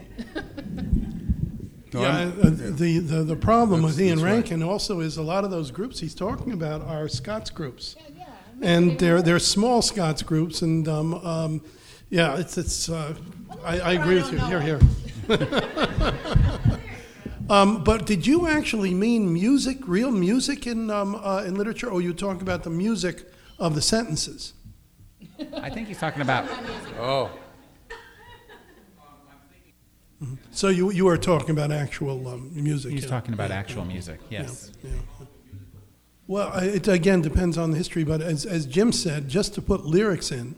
[1.91, 4.69] No, yeah, uh, the, the, the problem with Ian Rankin right.
[4.69, 7.95] also is a lot of those groups he's talking about are Scots groups.
[7.97, 8.18] Yeah, yeah.
[8.61, 11.61] And they're, they're small Scots groups, and um, um,
[12.09, 13.15] yeah, it's, it's uh,
[13.63, 14.39] I, I, agree with you.
[14.39, 14.79] Here, here.
[17.49, 22.01] um, but did you actually mean music, real music in, um, uh, in literature, or
[22.01, 23.25] you talking about the music
[23.59, 24.53] of the sentences?
[25.53, 26.49] I think he's talking about.
[26.99, 27.29] Oh.
[30.51, 32.91] So you you are talking about actual um, music.
[32.91, 33.09] He's yeah.
[33.09, 34.19] talking about actual yeah, music.
[34.29, 34.71] yeah, Yes.
[34.83, 34.91] yeah.
[36.29, 39.85] Well, it again depends on the history, but as as Jim said, just to put
[39.85, 40.55] lyrics in,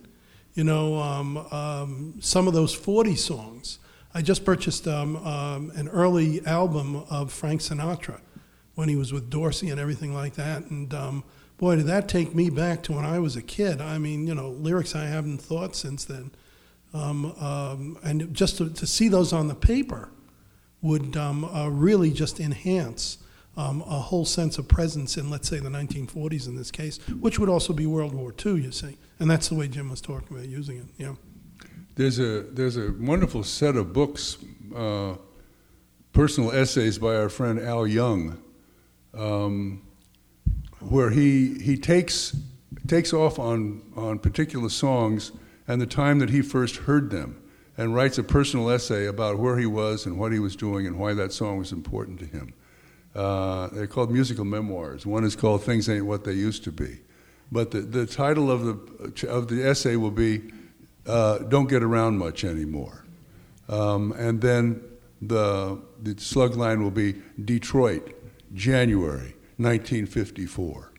[0.54, 3.80] you know, um, um, some of those forty songs.
[4.14, 8.20] I just purchased um, um, an early album of Frank Sinatra
[8.76, 11.24] when he was with Dorsey and everything like that, and um,
[11.58, 13.80] boy, did that take me back to when I was a kid.
[13.80, 16.32] I mean, you know, lyrics I haven't thought since then.
[16.94, 20.10] Um, and just to, to see those on the paper
[20.82, 23.20] would uh, really just enhance
[23.58, 27.38] um, a whole sense of presence in, let's say, the 1940s in this case, which
[27.38, 28.98] would also be World War II, you see.
[29.20, 30.86] And that's the way Jim was talking about using it.
[30.98, 31.16] Yeah.
[31.96, 34.38] There's a there's a wonderful set of books,
[34.76, 35.16] uh,
[36.14, 38.42] personal essays by our friend Al Young,
[39.14, 39.82] um,
[40.80, 42.36] where he he takes
[42.88, 45.34] takes off on on particular songs
[45.68, 47.42] and the time that he first heard them,
[47.78, 50.98] and writes a personal essay about where he was and what he was doing and
[50.98, 52.54] why that song was important to him.
[53.14, 55.06] Uh, they're called musical memoirs.
[55.06, 57.00] One is called "Things Ain't What They Used to Be,"
[57.52, 60.42] but the, the title of the of the essay will be
[61.06, 63.04] uh, "Don't Get Around Much Anymore,"
[63.68, 64.82] um, and then
[65.22, 68.14] the the slug line will be Detroit,
[68.54, 70.92] January 1954,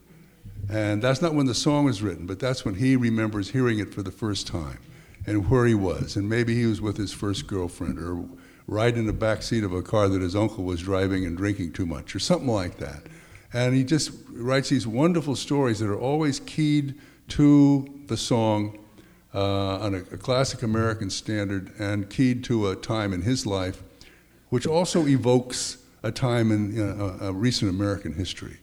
[0.69, 3.91] and that's not when the song was written, but that's when he remembers hearing it
[3.91, 4.77] for the first time,
[5.25, 8.23] and where he was, and maybe he was with his first girlfriend or
[8.73, 11.71] riding in the back seat of a car that his uncle was driving and drinking
[11.73, 13.03] too much, or something like that.
[13.53, 16.95] And he just writes these wonderful stories that are always keyed
[17.29, 18.79] to the song
[19.33, 23.83] uh, on a, a classic American standard and keyed to a time in his life,
[24.49, 28.57] which also evokes a time in you know, a, a recent American history.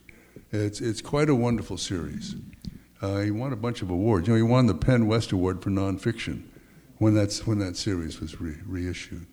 [0.52, 2.34] It's, it's quite a wonderful series.
[3.00, 4.26] Uh, he won a bunch of awards.
[4.28, 6.42] You know, he won the PEN West Award for nonfiction
[6.98, 9.26] when, that's, when that series was re- reissued.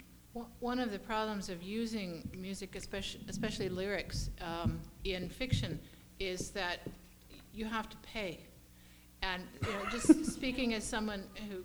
[0.60, 5.80] One- of the problems of using music, especially, especially lyrics, um, in fiction
[6.20, 6.80] is that
[7.53, 8.39] you have to pay.
[9.22, 11.64] And you know, just speaking as someone who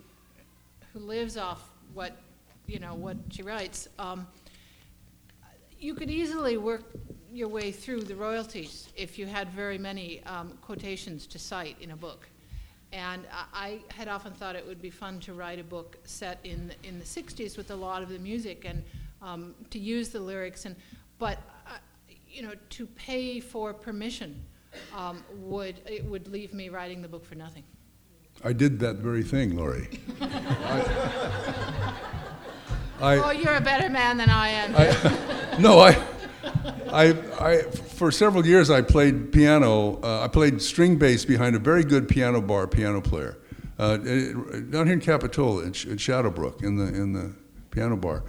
[0.93, 2.17] who lives off what
[2.67, 4.27] you know what she writes, um,
[5.79, 6.83] you could easily work
[7.31, 11.91] your way through the royalties if you had very many um, quotations to cite in
[11.91, 12.27] a book.
[12.93, 16.39] And I, I had often thought it would be fun to write a book set
[16.43, 18.83] in the, in the 60s with a lot of the music and
[19.21, 20.65] um, to use the lyrics.
[20.65, 20.75] And
[21.17, 21.77] but uh,
[22.29, 24.39] you know, to pay for permission
[24.95, 27.63] um, would it would leave me writing the book for nothing.
[28.43, 29.89] I did that very thing, Laurie.
[33.01, 34.73] I, oh, you're a better man than I am.
[34.75, 35.91] I, no, I,
[36.93, 39.99] I, I, for several years I played piano.
[40.03, 43.37] Uh, I played string bass behind a very good piano bar piano player
[43.79, 47.33] uh, it- down here in Capitola, in, in Shadowbrook, in the in the
[47.71, 48.23] piano bar,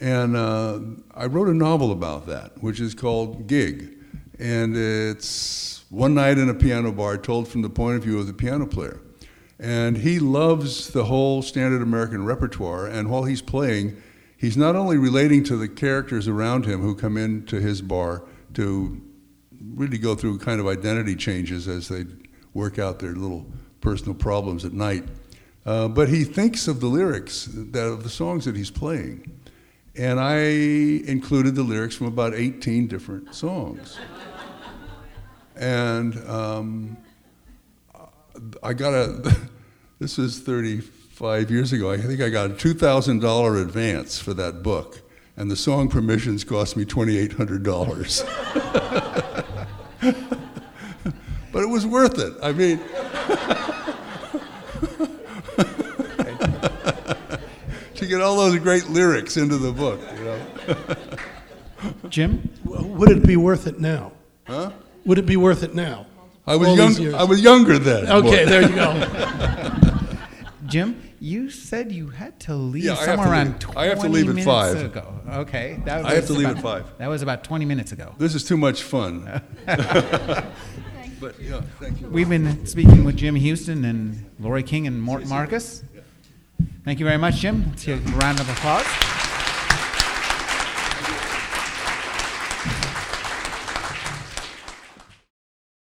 [0.00, 0.80] and uh,
[1.14, 3.96] I wrote a novel about that, which is called Gig,
[4.38, 8.26] and it's one night in a piano bar told from the point of view of
[8.26, 9.00] the piano player.
[9.60, 14.00] And he loves the whole standard American repertoire, and while he's playing,
[14.38, 18.22] he's not only relating to the characters around him who come into his bar
[18.54, 19.02] to
[19.74, 22.06] really go through kind of identity changes as they
[22.54, 23.46] work out their little
[23.80, 25.04] personal problems at night,
[25.66, 29.30] uh, but he thinks of the lyrics that, of the songs that he's playing.
[29.94, 33.98] And I included the lyrics from about 18 different songs.
[35.56, 36.96] And um,
[38.62, 39.36] I got a,
[39.98, 40.80] this is was
[41.18, 41.90] 35 years ago.
[41.90, 45.02] I think I got a $2,000 advance for that book,
[45.36, 48.24] and the song permissions cost me $2,800.
[51.52, 52.34] but it was worth it.
[52.40, 52.78] I mean,
[57.96, 60.38] to get all those great lyrics into the book, you know.
[62.08, 62.48] Jim?
[62.64, 64.12] Would it be worth it now?
[64.46, 64.70] Huh?
[65.04, 66.06] Would it be worth it now?
[66.46, 67.14] I was young.
[67.16, 68.08] I was younger then.
[68.08, 68.94] Okay, there you go.
[70.66, 73.58] Jim, you said you had to leave Yeah, I have to somewhere around leave.
[73.60, 74.82] 20 I have to leave at five.
[74.84, 75.20] ago.
[75.28, 75.80] Okay.
[75.84, 76.86] That I have was to leave at five.
[76.98, 78.14] That was about 20 minutes ago.
[78.18, 79.42] This is too much fun.
[79.66, 80.54] but
[81.40, 82.08] yeah, thank you.
[82.08, 85.82] We've been speaking with Jim Houston and Laurie King and Mort Marcus.
[86.84, 87.64] Thank you very much, Jim.
[87.68, 88.86] Let's hear a round of applause.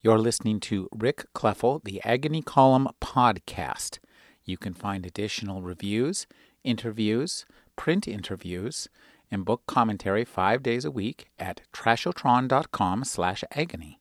[0.02, 4.00] You're listening to Rick Kleffel, the Agony Column podcast.
[4.46, 6.28] You can find additional reviews,
[6.64, 7.46] interviews,
[7.76, 8.90] print interviews,
[9.32, 14.00] and book commentary five days a week at trashotron.com slash agony.